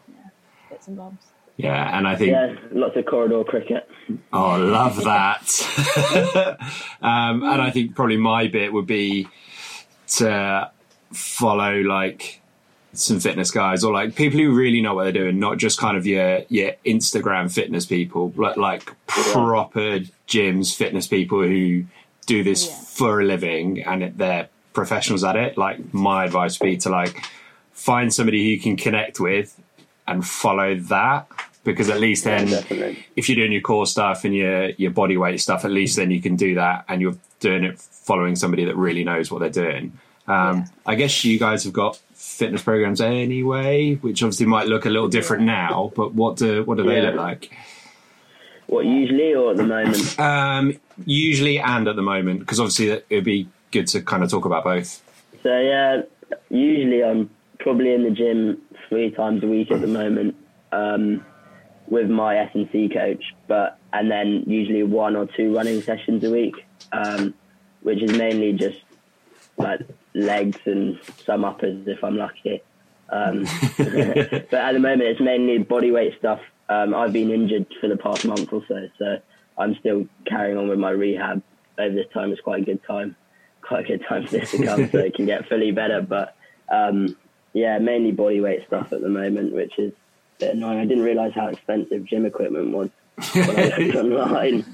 bits 0.69 0.87
and 0.87 0.97
bobs. 0.97 1.30
Yeah, 1.57 1.97
and 1.97 2.07
I 2.07 2.15
think 2.15 2.31
yeah, 2.31 2.55
lots 2.71 2.95
of 2.97 3.05
corridor 3.05 3.43
cricket. 3.43 3.87
Oh, 4.33 4.45
I 4.45 4.57
love 4.57 4.95
that. 5.03 6.57
um, 7.01 7.43
and 7.43 7.61
I 7.61 7.69
think 7.71 7.95
probably 7.95 8.17
my 8.17 8.47
bit 8.47 8.73
would 8.73 8.87
be 8.87 9.27
to 10.17 10.71
follow 11.11 11.73
like 11.81 12.41
some 12.93 13.19
fitness 13.19 13.51
guys 13.51 13.83
or 13.83 13.93
like 13.93 14.15
people 14.15 14.39
who 14.39 14.53
really 14.53 14.81
know 14.81 14.95
what 14.95 15.03
they're 15.03 15.11
doing, 15.13 15.39
not 15.39 15.57
just 15.57 15.77
kind 15.79 15.95
of 15.97 16.05
your 16.05 16.41
your 16.49 16.71
Instagram 16.85 17.51
fitness 17.53 17.85
people, 17.85 18.29
but 18.29 18.57
like 18.57 18.91
proper 19.07 19.99
gyms 20.27 20.75
fitness 20.75 21.07
people 21.07 21.41
who 21.43 21.83
do 22.25 22.43
this 22.43 22.67
Yeah. 22.67 22.75
for 22.75 23.21
a 23.21 23.25
living 23.25 23.83
and 23.83 24.17
they're 24.17 24.49
professionals 24.73 25.23
at 25.23 25.35
it. 25.35 25.57
Like 25.57 25.93
my 25.93 26.25
advice 26.25 26.59
would 26.59 26.65
be 26.65 26.77
to 26.77 26.89
like 26.89 27.23
find 27.71 28.13
somebody 28.13 28.39
who 28.43 28.49
you 28.49 28.59
can 28.59 28.77
connect 28.77 29.19
with 29.19 29.57
and 30.11 30.25
follow 30.25 30.75
that 30.75 31.27
because 31.63 31.89
at 31.89 31.99
least 31.99 32.23
then 32.23 32.47
Definitely. 32.47 33.05
if 33.15 33.29
you're 33.29 33.35
doing 33.35 33.51
your 33.51 33.61
core 33.61 33.85
stuff 33.85 34.23
and 34.25 34.35
your 34.35 34.69
your 34.71 34.91
body 34.91 35.17
weight 35.17 35.39
stuff, 35.39 35.63
at 35.65 35.71
least 35.71 35.95
then 35.97 36.11
you 36.11 36.21
can 36.21 36.35
do 36.35 36.55
that, 36.55 36.85
and 36.89 37.01
you're 37.01 37.17
doing 37.39 37.63
it 37.63 37.79
following 37.79 38.35
somebody 38.35 38.65
that 38.65 38.75
really 38.75 39.03
knows 39.03 39.31
what 39.31 39.39
they're 39.39 39.49
doing. 39.65 39.93
Um, 40.27 40.57
Yeah. 40.59 40.65
I 40.85 40.95
guess 40.95 41.23
you 41.23 41.37
guys 41.39 41.63
have 41.63 41.73
got 41.73 41.97
fitness 42.13 42.61
programs 42.63 43.01
anyway, 43.01 43.95
which 43.95 44.21
obviously 44.23 44.45
might 44.45 44.67
look 44.67 44.85
a 44.85 44.89
little 44.89 45.07
different 45.09 45.43
now. 45.43 45.91
But 45.95 46.13
what 46.13 46.37
do 46.37 46.63
what 46.63 46.77
do 46.77 46.83
they 46.83 46.97
Yeah. 47.01 47.09
look 47.09 47.15
like? 47.15 47.51
What 48.67 48.85
usually 48.85 49.33
or 49.33 49.51
at 49.51 49.57
the 49.57 49.63
moment? 49.63 50.19
Um, 50.19 50.79
usually 51.05 51.59
and 51.59 51.87
at 51.87 51.95
the 51.95 52.01
moment, 52.01 52.39
because 52.39 52.59
obviously 52.59 52.89
it 52.89 53.05
would 53.11 53.23
be 53.23 53.47
good 53.71 53.87
to 53.87 54.01
kind 54.01 54.23
of 54.23 54.29
talk 54.31 54.45
about 54.45 54.63
both. 54.63 55.01
So 55.43 55.59
yeah, 55.59 56.03
usually 56.49 57.03
I'm 57.03 57.29
probably 57.59 57.93
in 57.93 58.03
the 58.03 58.11
gym 58.11 58.61
three 58.91 59.09
times 59.09 59.41
a 59.41 59.47
week 59.47 59.71
at 59.71 59.79
the 59.79 59.87
moment 59.87 60.35
um, 60.73 61.25
with 61.87 62.09
my 62.09 62.37
S 62.37 62.51
and 62.53 62.69
C 62.71 62.89
coach, 62.89 63.23
but 63.47 63.79
and 63.93 64.11
then 64.11 64.43
usually 64.45 64.83
one 64.83 65.15
or 65.15 65.25
two 65.25 65.55
running 65.55 65.81
sessions 65.81 66.23
a 66.25 66.29
week, 66.29 66.55
um, 66.91 67.33
which 67.81 68.03
is 68.03 68.11
mainly 68.11 68.51
just 68.53 68.79
like 69.57 69.79
legs 70.13 70.59
and 70.65 70.99
some 71.25 71.45
uppers 71.45 71.87
if 71.87 72.03
I'm 72.03 72.17
lucky. 72.17 72.61
Um, 73.09 73.43
but 73.77 74.53
at 74.53 74.73
the 74.73 74.79
moment, 74.79 75.03
it's 75.03 75.21
mainly 75.21 75.57
body 75.59 75.91
weight 75.91 76.17
stuff. 76.19 76.41
Um, 76.67 76.93
I've 76.93 77.13
been 77.13 77.31
injured 77.31 77.67
for 77.79 77.87
the 77.87 77.97
past 77.97 78.25
month 78.25 78.51
or 78.51 78.63
so, 78.67 78.87
so 78.99 79.17
I'm 79.57 79.75
still 79.75 80.05
carrying 80.25 80.57
on 80.57 80.67
with 80.67 80.79
my 80.79 80.91
rehab. 80.91 81.41
Over 81.77 81.95
this 81.95 82.07
time, 82.13 82.31
it's 82.31 82.41
quite 82.41 82.61
a 82.61 82.65
good 82.65 82.83
time, 82.85 83.15
quite 83.61 83.85
a 83.85 83.87
good 83.87 84.05
time 84.07 84.25
for 84.25 84.31
this 84.31 84.51
to 84.51 84.65
come, 84.65 84.89
so 84.89 84.99
it 84.99 85.15
can 85.15 85.25
get 85.25 85.47
fully 85.47 85.71
better. 85.71 86.01
But 86.01 86.35
um, 86.71 87.15
yeah, 87.53 87.77
mainly 87.79 88.11
body 88.11 88.41
weight 88.41 88.65
stuff 88.67 88.93
at 88.93 89.01
the 89.01 89.09
moment, 89.09 89.53
which 89.53 89.77
is 89.77 89.91
a 89.91 90.39
bit 90.39 90.55
annoying. 90.55 90.79
I 90.79 90.85
didn't 90.85 91.03
realise 91.03 91.33
how 91.33 91.47
expensive 91.47 92.05
gym 92.05 92.25
equipment 92.25 92.71
was 92.71 92.89
when 93.33 93.59
I 93.59 93.77
looked 93.77 93.95
online. 94.15 94.65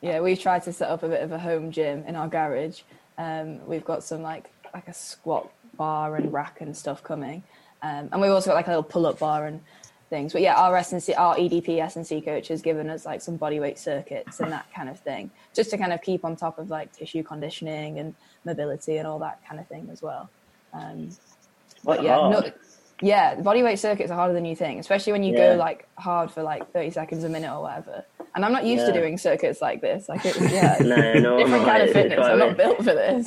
Yeah, 0.00 0.20
we 0.20 0.36
tried 0.36 0.64
to 0.64 0.72
set 0.72 0.90
up 0.90 1.02
a 1.02 1.08
bit 1.08 1.22
of 1.22 1.32
a 1.32 1.38
home 1.38 1.70
gym 1.70 2.04
in 2.06 2.14
our 2.14 2.28
garage. 2.28 2.82
Um, 3.16 3.66
we've 3.66 3.84
got 3.84 4.04
some 4.04 4.22
like 4.22 4.50
like 4.74 4.86
a 4.86 4.92
squat 4.92 5.50
bar 5.76 6.16
and 6.16 6.32
rack 6.32 6.60
and 6.60 6.76
stuff 6.76 7.02
coming, 7.02 7.42
um, 7.82 8.10
and 8.12 8.20
we've 8.20 8.30
also 8.30 8.50
got 8.50 8.56
like 8.56 8.66
a 8.66 8.70
little 8.70 8.82
pull 8.82 9.06
up 9.06 9.18
bar 9.18 9.46
and 9.46 9.62
things. 10.08 10.32
But 10.32 10.42
yeah, 10.42 10.54
our 10.54 10.76
S 10.76 10.92
and 10.92 11.02
C, 11.02 11.14
our 11.14 11.36
EDP 11.36 11.80
S 11.80 11.96
and 11.96 12.06
C 12.06 12.20
coach 12.20 12.48
has 12.48 12.62
given 12.62 12.90
us 12.90 13.04
like 13.04 13.20
some 13.22 13.36
body 13.36 13.60
weight 13.60 13.78
circuits 13.78 14.40
and 14.40 14.52
that 14.52 14.66
kind 14.74 14.88
of 14.88 15.00
thing, 15.00 15.30
just 15.54 15.70
to 15.70 15.78
kind 15.78 15.92
of 15.92 16.00
keep 16.02 16.24
on 16.24 16.36
top 16.36 16.58
of 16.58 16.70
like 16.70 16.92
tissue 16.92 17.22
conditioning 17.22 17.98
and 17.98 18.14
mobility 18.44 18.96
and 18.98 19.06
all 19.06 19.18
that 19.20 19.40
kind 19.48 19.60
of 19.60 19.68
thing 19.68 19.88
as 19.90 20.02
well. 20.02 20.30
Um, 20.72 21.10
but 21.84 22.02
yeah, 22.02 22.16
no, 22.16 22.50
yeah, 23.02 23.40
body 23.40 23.62
weight 23.62 23.78
circuits 23.78 24.10
are 24.10 24.14
harder 24.14 24.34
than 24.34 24.44
you 24.44 24.56
think, 24.56 24.80
especially 24.80 25.12
when 25.12 25.22
you 25.22 25.34
Yeah. 25.34 25.52
go 25.52 25.56
like 25.56 25.88
hard 25.98 26.30
for 26.30 26.42
like 26.42 26.72
thirty 26.72 26.90
seconds 26.90 27.24
a 27.24 27.28
minute 27.28 27.52
or 27.52 27.62
whatever. 27.62 28.04
And 28.36 28.44
I'm 28.44 28.52
not 28.52 28.64
used 28.64 28.84
to 28.86 28.92
doing 28.92 29.16
circuits 29.16 29.60
like 29.62 29.80
this. 29.80 30.08
Like 30.08 30.24
it's 30.24 30.40
yeah, 30.52 30.78
No, 30.80 31.14
no, 31.20 31.38
different 31.38 31.62
I'm 31.62 31.68
kind 31.68 31.82
of 31.84 31.90
fitness. 31.90 32.18
It's 32.18 32.26
I'm 32.28 32.38
not 32.40 32.56
built 32.56 32.78
for 32.78 32.82
this. 32.94 33.24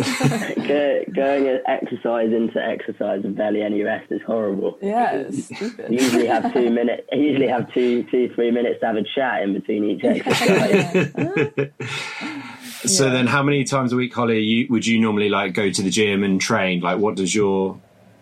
Go- 0.67 1.03
going 1.15 1.59
exercise 1.65 2.33
into 2.33 2.61
exercise 2.61 3.21
and 3.23 3.33
barely 3.35 3.61
any 3.61 3.81
rest 3.83 4.11
is 4.11 4.19
horrible. 4.27 4.77
yeah, 4.81 5.13
it's 5.15 5.45
stupid. 5.45 5.91
Usually 5.93 6.27
have 6.27 6.51
two 6.53 6.69
minutes. 6.69 7.03
Usually 7.13 7.47
have 7.47 7.71
two, 7.73 8.03
two, 8.11 8.33
three 8.35 8.51
minutes 8.51 8.81
to 8.81 8.85
have 8.87 8.95
a 8.97 9.03
chat 9.15 9.43
in 9.43 9.53
between 9.53 9.85
each 9.85 10.03
exercise. 10.03 11.11
So 12.83 13.05
Yeah. 13.05 13.13
then, 13.13 13.27
how 13.27 13.43
many 13.43 13.63
times 13.63 13.91
a 13.91 13.95
week, 13.95 14.13
Holly, 14.13 14.39
you, 14.39 14.67
would 14.69 14.85
you 14.85 14.99
normally 14.99 15.29
like 15.29 15.53
go 15.53 15.69
to 15.71 15.81
the 15.81 15.89
gym 15.89 16.23
and 16.23 16.39
train? 16.39 16.81
Like, 16.81 16.99
what 16.99 17.15
does 17.15 17.33
your 17.33 17.79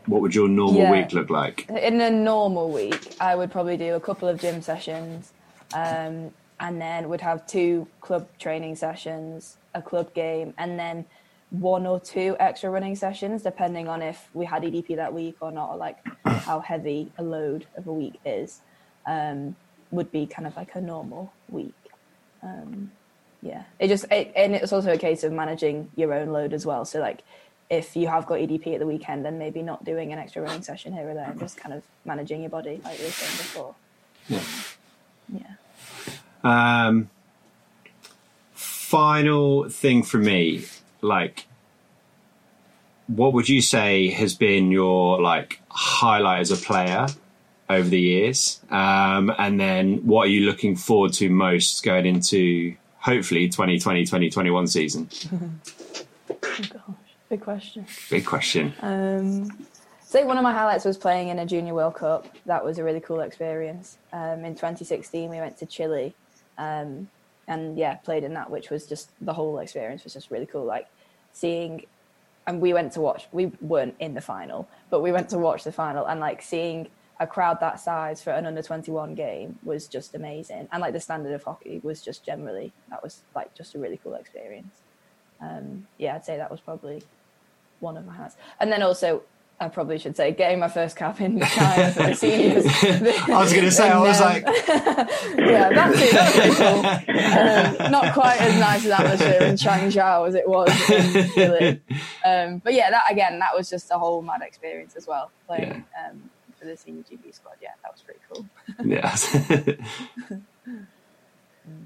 what 0.08 0.22
would 0.22 0.36
your 0.36 0.48
normal 0.48 0.82
Yeah. 0.84 0.92
week 0.92 1.14
look 1.14 1.30
like? 1.32 1.68
In 1.70 2.00
a 2.00 2.12
normal 2.12 2.70
week, 2.72 3.16
I 3.20 3.36
would 3.36 3.52
probably 3.52 3.76
do 3.76 3.96
a 3.96 4.00
couple 4.00 4.28
of 4.28 4.40
gym 4.40 4.62
sessions, 4.62 5.34
um, 5.74 6.30
and 6.60 6.82
then 6.82 7.10
we'd 7.10 7.22
have 7.22 7.46
two 7.48 7.88
club 8.02 8.28
training 8.40 8.76
sessions, 8.76 9.58
a 9.74 9.82
club 9.82 10.14
game, 10.14 10.54
and 10.58 10.80
then 10.80 11.06
one 11.50 11.86
or 11.86 12.00
two 12.00 12.36
extra 12.40 12.70
running 12.70 12.96
sessions, 12.96 13.44
depending 13.44 13.88
on 13.88 14.02
if 14.02 14.30
we 14.34 14.46
had 14.46 14.64
EDP 14.64 14.96
that 14.96 15.14
week 15.14 15.36
or 15.42 15.52
not, 15.52 15.72
or 15.72 15.78
like 15.78 15.98
how 16.26 16.60
heavy 16.60 17.12
a 17.18 17.24
load 17.24 17.66
of 17.78 17.88
a 17.88 17.94
week 17.94 18.20
is. 18.26 18.62
Um, 19.06 19.56
would 19.92 20.12
be 20.12 20.26
kind 20.26 20.48
of 20.48 20.56
like 20.56 20.76
a 20.76 20.82
normal 20.82 21.32
week. 21.50 21.74
Um, 22.42 22.92
yeah, 23.42 23.64
it 23.80 23.88
just 23.88 24.06
it, 24.12 24.32
and 24.36 24.56
it's 24.56 24.74
also 24.74 24.92
a 24.92 24.98
case 24.98 25.24
of 25.24 25.32
managing 25.32 25.90
your 25.96 26.14
own 26.14 26.30
load 26.30 26.54
as 26.54 26.66
well. 26.66 26.86
So 26.86 27.00
like 27.00 27.24
if 27.70 27.96
you 27.96 28.08
have 28.08 28.26
got 28.26 28.40
EDP 28.40 28.74
at 28.74 28.80
the 28.80 28.88
weekend, 28.88 29.26
then 29.26 29.38
maybe 29.40 29.62
not 29.62 29.84
doing 29.84 30.12
an 30.14 30.20
extra 30.20 30.42
running 30.42 30.62
session 30.62 30.94
here 30.94 31.10
or 31.10 31.14
there, 31.14 31.30
and 31.30 31.40
just 31.40 31.58
kind 31.58 31.74
of 31.74 31.84
managing 32.04 32.42
your 32.42 32.50
body 32.50 32.82
like 32.84 32.98
we 32.98 33.06
were 33.06 33.12
saying 33.12 33.38
before. 33.38 33.76
Yeah. 34.28 34.42
Yeah. 35.34 35.65
Um, 36.46 37.10
final 38.54 39.68
thing 39.68 40.04
for 40.04 40.18
me, 40.18 40.66
like, 41.02 41.48
what 43.08 43.34
would 43.34 43.50
you 43.50 43.62
say 43.62 44.10
has 44.10 44.36
been 44.36 44.72
your 44.72 45.22
like 45.22 45.62
highlight 45.70 46.42
as 46.42 46.52
a 46.52 46.58
player 46.58 47.08
over 47.70 47.88
the 47.88 48.00
years? 48.00 48.62
Um, 48.70 49.34
and 49.38 49.60
then 49.60 50.06
what 50.06 50.28
are 50.28 50.30
you 50.30 50.46
looking 50.46 50.76
forward 50.76 51.14
to 51.14 51.30
most 51.30 51.84
going 51.84 52.06
into 52.06 52.76
hopefully 53.00 53.50
2020 53.50 54.04
2021 54.06 54.68
season? 54.68 55.10
Oh 55.34 56.40
gosh, 56.50 56.96
big 57.30 57.42
question. 57.42 57.86
Big 58.10 58.26
question. 58.26 58.74
Um, 58.82 59.66
say 60.02 60.24
one 60.24 60.38
of 60.38 60.44
my 60.44 60.54
highlights 60.54 60.86
was 60.86 60.98
playing 60.98 61.30
in 61.30 61.40
a 61.40 61.46
Junior 61.46 61.74
World 61.74 61.96
Cup. 61.96 62.28
That 62.46 62.64
was 62.64 62.78
a 62.78 62.84
really 62.84 63.02
cool 63.02 63.22
experience. 63.22 63.98
Um, 64.14 64.46
in 64.46 64.54
2016, 64.54 65.30
we 65.30 65.38
went 65.38 65.58
to 65.58 65.66
Chile, 65.66 66.16
um, 66.58 67.10
and 67.48 67.78
yeah, 67.78 67.96
played 67.96 68.24
in 68.24 68.34
that, 68.34 68.50
which 68.50 68.70
was 68.70 68.86
just 68.86 69.10
the 69.22 69.34
whole 69.34 69.60
experience 69.60 70.04
was 70.04 70.14
just 70.14 70.32
really 70.32 70.46
cool. 70.46 70.66
Like 70.66 70.88
seeing, 71.32 71.86
and 72.48 72.62
we 72.62 72.74
went 72.74 72.94
to 72.94 73.02
watch. 73.02 73.28
We 73.32 73.48
weren't 73.62 73.96
in 74.00 74.14
the 74.14 74.22
final, 74.22 74.68
but 74.90 75.02
we 75.02 75.12
went 75.12 75.30
to 75.30 75.38
watch 75.38 75.64
the 75.64 75.72
final, 75.72 76.06
and 76.06 76.20
like 76.20 76.42
seeing 76.42 76.88
a 77.20 77.28
crowd 77.28 77.60
that 77.62 77.80
size 77.80 78.22
for 78.22 78.32
an 78.32 78.46
under 78.46 78.62
21 78.62 79.16
game 79.16 79.58
was 79.64 79.88
just 79.88 80.16
amazing. 80.16 80.68
And 80.72 80.82
like 80.82 80.94
the 80.94 81.00
standard 81.00 81.34
of 81.34 81.44
hockey 81.44 81.80
was 81.84 82.02
just 82.02 82.26
generally 82.26 82.74
that 82.90 83.02
was 83.02 83.22
like 83.34 83.54
just 83.56 83.76
a 83.76 83.80
really 83.80 84.00
cool 84.04 84.16
experience. 84.16 84.82
Um, 85.42 85.88
yeah, 85.98 86.16
I'd 86.16 86.26
say 86.26 86.38
that 86.38 86.52
was 86.52 86.60
probably 86.60 87.04
one 87.80 87.98
of 87.98 88.06
my 88.06 88.14
highlights. 88.14 88.36
And 88.60 88.72
then 88.72 88.82
also 88.82 89.24
I 89.58 89.70
probably 89.70 89.98
should 89.98 90.18
say 90.18 90.34
getting 90.34 90.60
my 90.60 90.68
first 90.68 90.98
cap 90.98 91.22
in 91.22 91.40
China 91.40 91.92
for 91.92 92.04
the 92.04 92.14
seniors. 92.14 92.66
I 93.30 93.40
was 93.42 93.54
going 93.54 93.64
to 93.64 93.72
say, 93.72 93.90
I 93.90 94.00
was 94.00 94.20
And, 94.20 94.44
like, 94.44 94.48
um, 94.48 95.08
yeah, 95.40 95.70
that's 95.70 96.02
it. 96.02 96.12
That's 96.12 96.36
pretty 96.36 96.56
cool. 96.56 97.86
Um, 97.86 97.92
not 97.92 98.14
quite 98.14 98.42
as 98.42 98.60
nice 98.60 98.86
an 98.86 98.92
atmosphere 98.92 99.44
in 99.44 99.56
Changzhou 99.56 100.28
as 100.28 100.36
it 100.36 100.48
was 100.48 100.70
in 100.90 101.30
Chile. 101.32 101.82
Um, 102.26 102.58
but 102.60 102.74
yeah, 102.74 102.90
that 102.90 103.06
again, 103.10 103.40
that 103.40 103.56
was 103.56 103.70
just 103.70 103.90
a 103.92 103.98
whole 103.98 104.22
mad 104.22 104.42
experience 104.42 104.96
as 104.98 105.08
well. 105.08 105.32
Playing 105.48 105.86
um, 106.06 106.30
for 106.60 106.66
the 106.66 106.76
senior 106.76 107.04
GB 107.04 107.34
squad, 107.34 107.56
yeah, 107.62 107.70
that 107.82 107.94
was 107.94 108.02
pretty 108.02 108.20
cool. 108.30 108.46
yeah. 108.84 109.16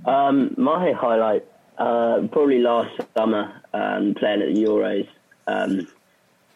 Um, 0.06 0.56
my 0.58 0.92
highlight, 0.94 1.46
uh, 1.78 2.28
probably 2.32 2.60
last 2.60 3.00
summer, 3.16 3.62
um, 3.76 4.16
playing 4.16 4.42
at 4.42 4.56
the 4.56 4.64
Euros. 4.64 5.08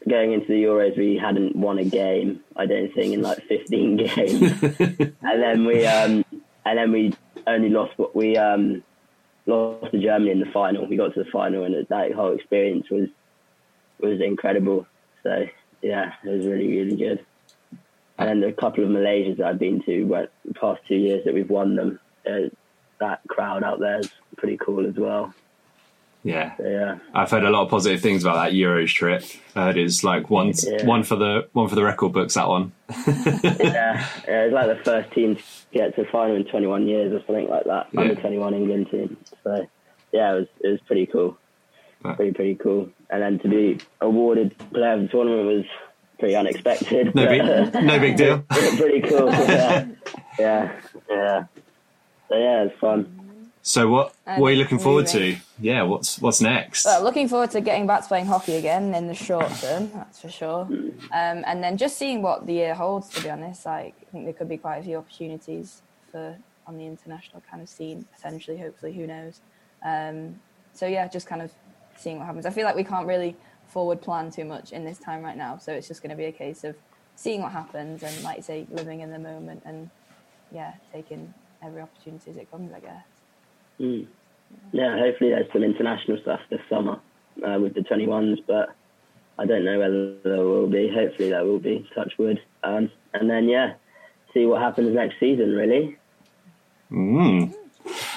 Going 0.10 0.34
into 0.34 0.48
the 0.48 0.64
Euros, 0.64 0.98
we 0.98 1.18
hadn't 1.18 1.56
won 1.56 1.78
a 1.78 1.86
game. 1.86 2.42
I 2.56 2.66
don't 2.66 2.94
think 2.94 3.14
in 3.14 3.22
like 3.22 3.42
15 3.48 3.98
games, 4.16 4.42
and 4.62 5.16
then 5.22 5.66
we, 5.66 5.86
um, 5.86 6.26
and 6.66 6.78
then 6.78 6.92
we 6.92 7.14
only 7.48 7.70
lost 7.70 7.98
what 7.98 8.16
we 8.16 8.36
um, 8.36 8.84
lost 9.46 9.92
to 9.92 10.02
Germany 10.02 10.32
in 10.32 10.40
the 10.40 10.52
final. 10.52 10.86
We 10.86 10.98
got 10.98 11.14
to 11.14 11.24
the 11.24 11.32
final, 11.32 11.64
and 11.64 11.88
that 11.88 12.12
whole 12.14 12.34
experience 12.34 12.90
was 12.90 13.10
was 14.00 14.20
incredible. 14.20 14.86
So 15.24 15.46
yeah, 15.82 16.14
it 16.24 16.30
was 16.30 16.46
really 16.46 16.68
really 16.68 16.96
good. 16.96 17.26
And 18.18 18.30
then 18.30 18.42
the 18.42 18.52
couple 18.52 18.84
of 18.84 18.90
Malaysias 18.90 19.38
that 19.38 19.48
I've 19.48 19.60
been 19.60 19.82
to, 19.84 20.04
where 20.04 20.30
the 20.46 20.54
past 20.54 20.82
two 20.88 20.96
years 20.96 21.26
that 21.26 21.34
we've 21.34 21.50
won 21.50 21.76
them, 21.76 22.00
uh, 22.30 22.50
that 23.00 23.22
crowd 23.28 23.64
out 23.64 23.80
there 23.80 24.00
is 24.00 24.12
pretty 24.38 24.58
cool 24.58 24.86
as 24.86 24.96
well. 24.96 25.34
Yeah. 26.24 26.54
Yeah, 26.60 26.98
I've 27.14 27.30
heard 27.30 27.44
a 27.44 27.50
lot 27.50 27.64
of 27.64 27.70
positive 27.70 28.02
things 28.02 28.24
about 28.24 28.36
that 28.36 28.54
Euros 28.54 28.94
trip. 28.94 29.24
I 29.56 29.66
heard 29.66 29.78
it's 29.78 30.04
like 30.04 30.30
one, 30.30 30.54
Yeah. 30.64 30.86
one 30.86 31.04
for 31.04 31.16
the 31.16 31.48
one 31.54 31.68
for 31.70 31.76
the 31.76 31.84
record 31.84 32.14
books. 32.14 32.34
That 32.36 32.48
one. 32.48 32.72
yeah, 33.08 34.08
yeah, 34.28 34.44
it's 34.46 34.54
like 34.54 34.68
the 34.78 34.82
first 34.84 35.12
team 35.12 35.36
to 35.36 35.42
get 35.72 35.96
to 35.96 36.04
the 36.04 36.08
final 36.10 36.36
in 36.36 36.46
21 36.46 36.88
years 36.88 37.14
or 37.14 37.20
something 37.26 37.50
like 37.50 37.66
that. 37.66 37.88
Yeah. 37.92 38.02
Under 38.02 38.16
21 38.16 38.54
England 38.54 38.90
team. 38.90 39.18
So 39.44 39.68
yeah, 40.12 40.34
it 40.34 40.40
was 40.40 40.48
it 40.62 40.68
was 40.70 40.80
pretty 40.88 41.06
cool. 41.06 41.38
Wow. 42.04 42.16
Pretty 42.16 42.32
pretty 42.34 42.56
cool. 42.56 42.90
And 43.10 43.22
then 43.22 43.40
to 43.40 43.48
be 43.48 43.80
awarded 44.02 44.58
player 44.72 44.94
of 44.94 45.02
the 45.02 45.08
tournament 45.08 45.46
was 45.48 45.66
pretty 46.20 46.36
unexpected. 46.36 47.14
No 47.16 47.28
big, 47.28 47.74
no 47.84 48.00
big 48.00 48.18
deal. 48.18 48.40
pretty 48.50 49.02
cool. 49.02 49.30
Yeah, 49.30 49.88
yeah, 50.40 50.80
yeah. 51.10 51.44
So 52.30 52.38
yeah, 52.38 52.64
it's 52.64 52.80
fun. 52.80 53.20
So 53.66 53.88
what 53.88 54.14
what 54.26 54.50
are 54.50 54.52
you 54.52 54.58
looking 54.58 54.78
forward 54.78 55.06
moving. 55.06 55.36
to? 55.36 55.42
Yeah, 55.58 55.84
what's 55.84 56.20
what's 56.20 56.42
next? 56.42 56.84
Well, 56.84 57.02
looking 57.02 57.30
forward 57.30 57.52
to 57.52 57.62
getting 57.62 57.88
back 57.88 58.02
to 58.02 58.08
playing 58.10 58.26
hockey 58.26 58.56
again 58.56 58.94
in 58.94 59.08
the 59.08 59.14
short 59.14 59.50
term, 59.62 59.90
that's 59.94 60.20
for 60.20 60.30
sure. 60.30 60.64
Um, 60.64 61.44
and 61.48 61.64
then 61.64 61.78
just 61.78 61.98
seeing 61.98 62.22
what 62.22 62.46
the 62.46 62.54
year 62.54 62.76
holds. 62.76 63.08
To 63.12 63.24
be 63.24 63.30
honest, 63.30 63.66
like 63.66 63.96
I 64.02 64.12
think 64.12 64.26
there 64.26 64.34
could 64.34 64.50
be 64.50 64.58
quite 64.58 64.80
a 64.80 64.84
few 64.84 64.98
opportunities 64.98 65.82
for 66.12 66.36
on 66.68 66.78
the 66.78 66.86
international 66.86 67.42
kind 67.50 67.64
of 67.64 67.70
scene 67.70 68.06
potentially. 68.14 68.58
Hopefully, 68.58 68.92
who 68.92 69.08
knows? 69.08 69.40
Um, 69.82 70.42
so 70.74 70.86
yeah, 70.86 71.08
just 71.08 71.26
kind 71.26 71.42
of 71.42 71.50
seeing 71.96 72.18
what 72.18 72.26
happens. 72.26 72.46
I 72.46 72.50
feel 72.50 72.66
like 72.66 72.76
we 72.76 72.84
can't 72.84 73.08
really 73.08 73.34
forward 73.68 74.02
plan 74.02 74.30
too 74.30 74.44
much 74.44 74.74
in 74.74 74.84
this 74.84 74.98
time 74.98 75.24
right 75.24 75.38
now, 75.38 75.58
so 75.58 75.72
it's 75.72 75.88
just 75.88 76.02
going 76.02 76.10
to 76.10 76.18
be 76.18 76.26
a 76.26 76.34
case 76.34 76.66
of 76.66 76.76
seeing 77.16 77.42
what 77.42 77.54
happens 77.54 78.04
and, 78.04 78.24
like 78.24 78.38
you 78.38 78.44
say, 78.44 78.68
living 78.70 79.00
in 79.00 79.10
the 79.10 79.20
moment 79.20 79.62
and 79.66 79.90
yeah, 80.52 80.74
taking 80.92 81.34
every 81.64 81.82
opportunity 81.82 82.30
as 82.30 82.36
it 82.36 82.52
comes. 82.52 82.74
I 82.74 82.82
guess. 82.82 83.06
Mm. 83.80 84.08
Yeah, 84.72 84.98
hopefully 84.98 85.32
there's 85.32 85.52
some 85.52 85.64
international 85.64 86.18
stuff 86.22 86.40
this 86.50 86.62
summer 86.70 87.00
uh, 87.46 87.60
with 87.60 87.74
the 87.74 87.82
21s, 87.82 88.44
but 88.46 88.76
I 89.38 89.46
don't 89.46 89.66
know 89.66 89.80
whether 89.80 90.16
there 90.24 90.46
will 90.46 90.68
be. 90.68 90.92
Hopefully 90.94 91.30
there 91.30 91.46
will 91.46 91.60
be, 91.60 91.88
touch 91.96 92.14
wood. 92.18 92.40
Um, 92.64 92.92
and 93.14 93.30
then, 93.30 93.50
yeah, 93.50 93.74
see 94.34 94.46
what 94.46 94.62
happens 94.62 94.94
next 94.94 95.20
season, 95.20 95.54
really. 95.54 95.98
Mm. 96.92 97.54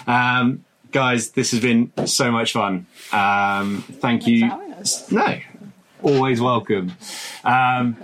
Um, 0.06 0.64
guys, 0.90 1.30
this 1.30 1.50
has 1.50 1.60
been 1.60 1.92
so 2.06 2.30
much 2.30 2.52
fun. 2.52 2.86
Um, 3.12 3.82
thank 4.00 4.26
you. 4.26 4.40
for 4.40 4.46
having 4.46 4.72
us. 4.74 5.10
No, 5.10 5.38
always 6.02 6.40
welcome. 6.40 6.92
Um, 7.44 7.96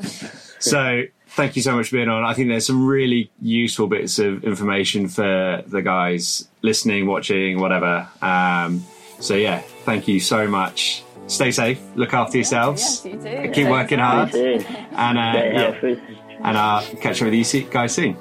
so 0.59 1.05
thank 1.35 1.57
you 1.57 1.63
so 1.63 1.75
much 1.77 1.89
for 1.89 1.97
being 1.97 2.09
on. 2.09 2.25
I 2.25 2.35
think 2.35 2.49
there's 2.49 2.67
some 2.67 2.87
really 2.87 3.31
useful 3.41 3.87
bits 3.87 4.19
of 4.19 4.45
information 4.45 5.09
for 5.09 5.63
the 5.67 5.83
guys 5.83 6.49
listening, 6.63 7.07
watching, 7.07 7.61
whatever. 7.61 8.09
Um, 8.21 8.85
so 9.21 9.35
yeah, 9.35 9.61
thank 9.85 10.09
you 10.09 10.21
so 10.21 10.47
much. 10.47 11.03
Stay 11.27 11.51
safe. 11.53 11.81
Look 11.95 12.13
after 12.15 12.37
yourselves. 12.39 13.03
Yes, 13.05 13.05
you 13.27 13.45
too. 13.47 13.51
Keep 13.53 13.69
working 13.69 13.99
hard. 13.99 14.33
See 14.33 14.39
you 14.55 14.61
soon. 14.61 14.77
And 14.93 15.19
uh, 15.19 15.23
yeah, 15.83 15.97
and 16.45 16.59
I'll 16.59 16.83
catch 16.97 17.23
up 17.23 17.27
with 17.27 17.35
you 17.35 17.45
see- 17.45 17.63
guys 17.71 17.95
soon. 17.95 18.17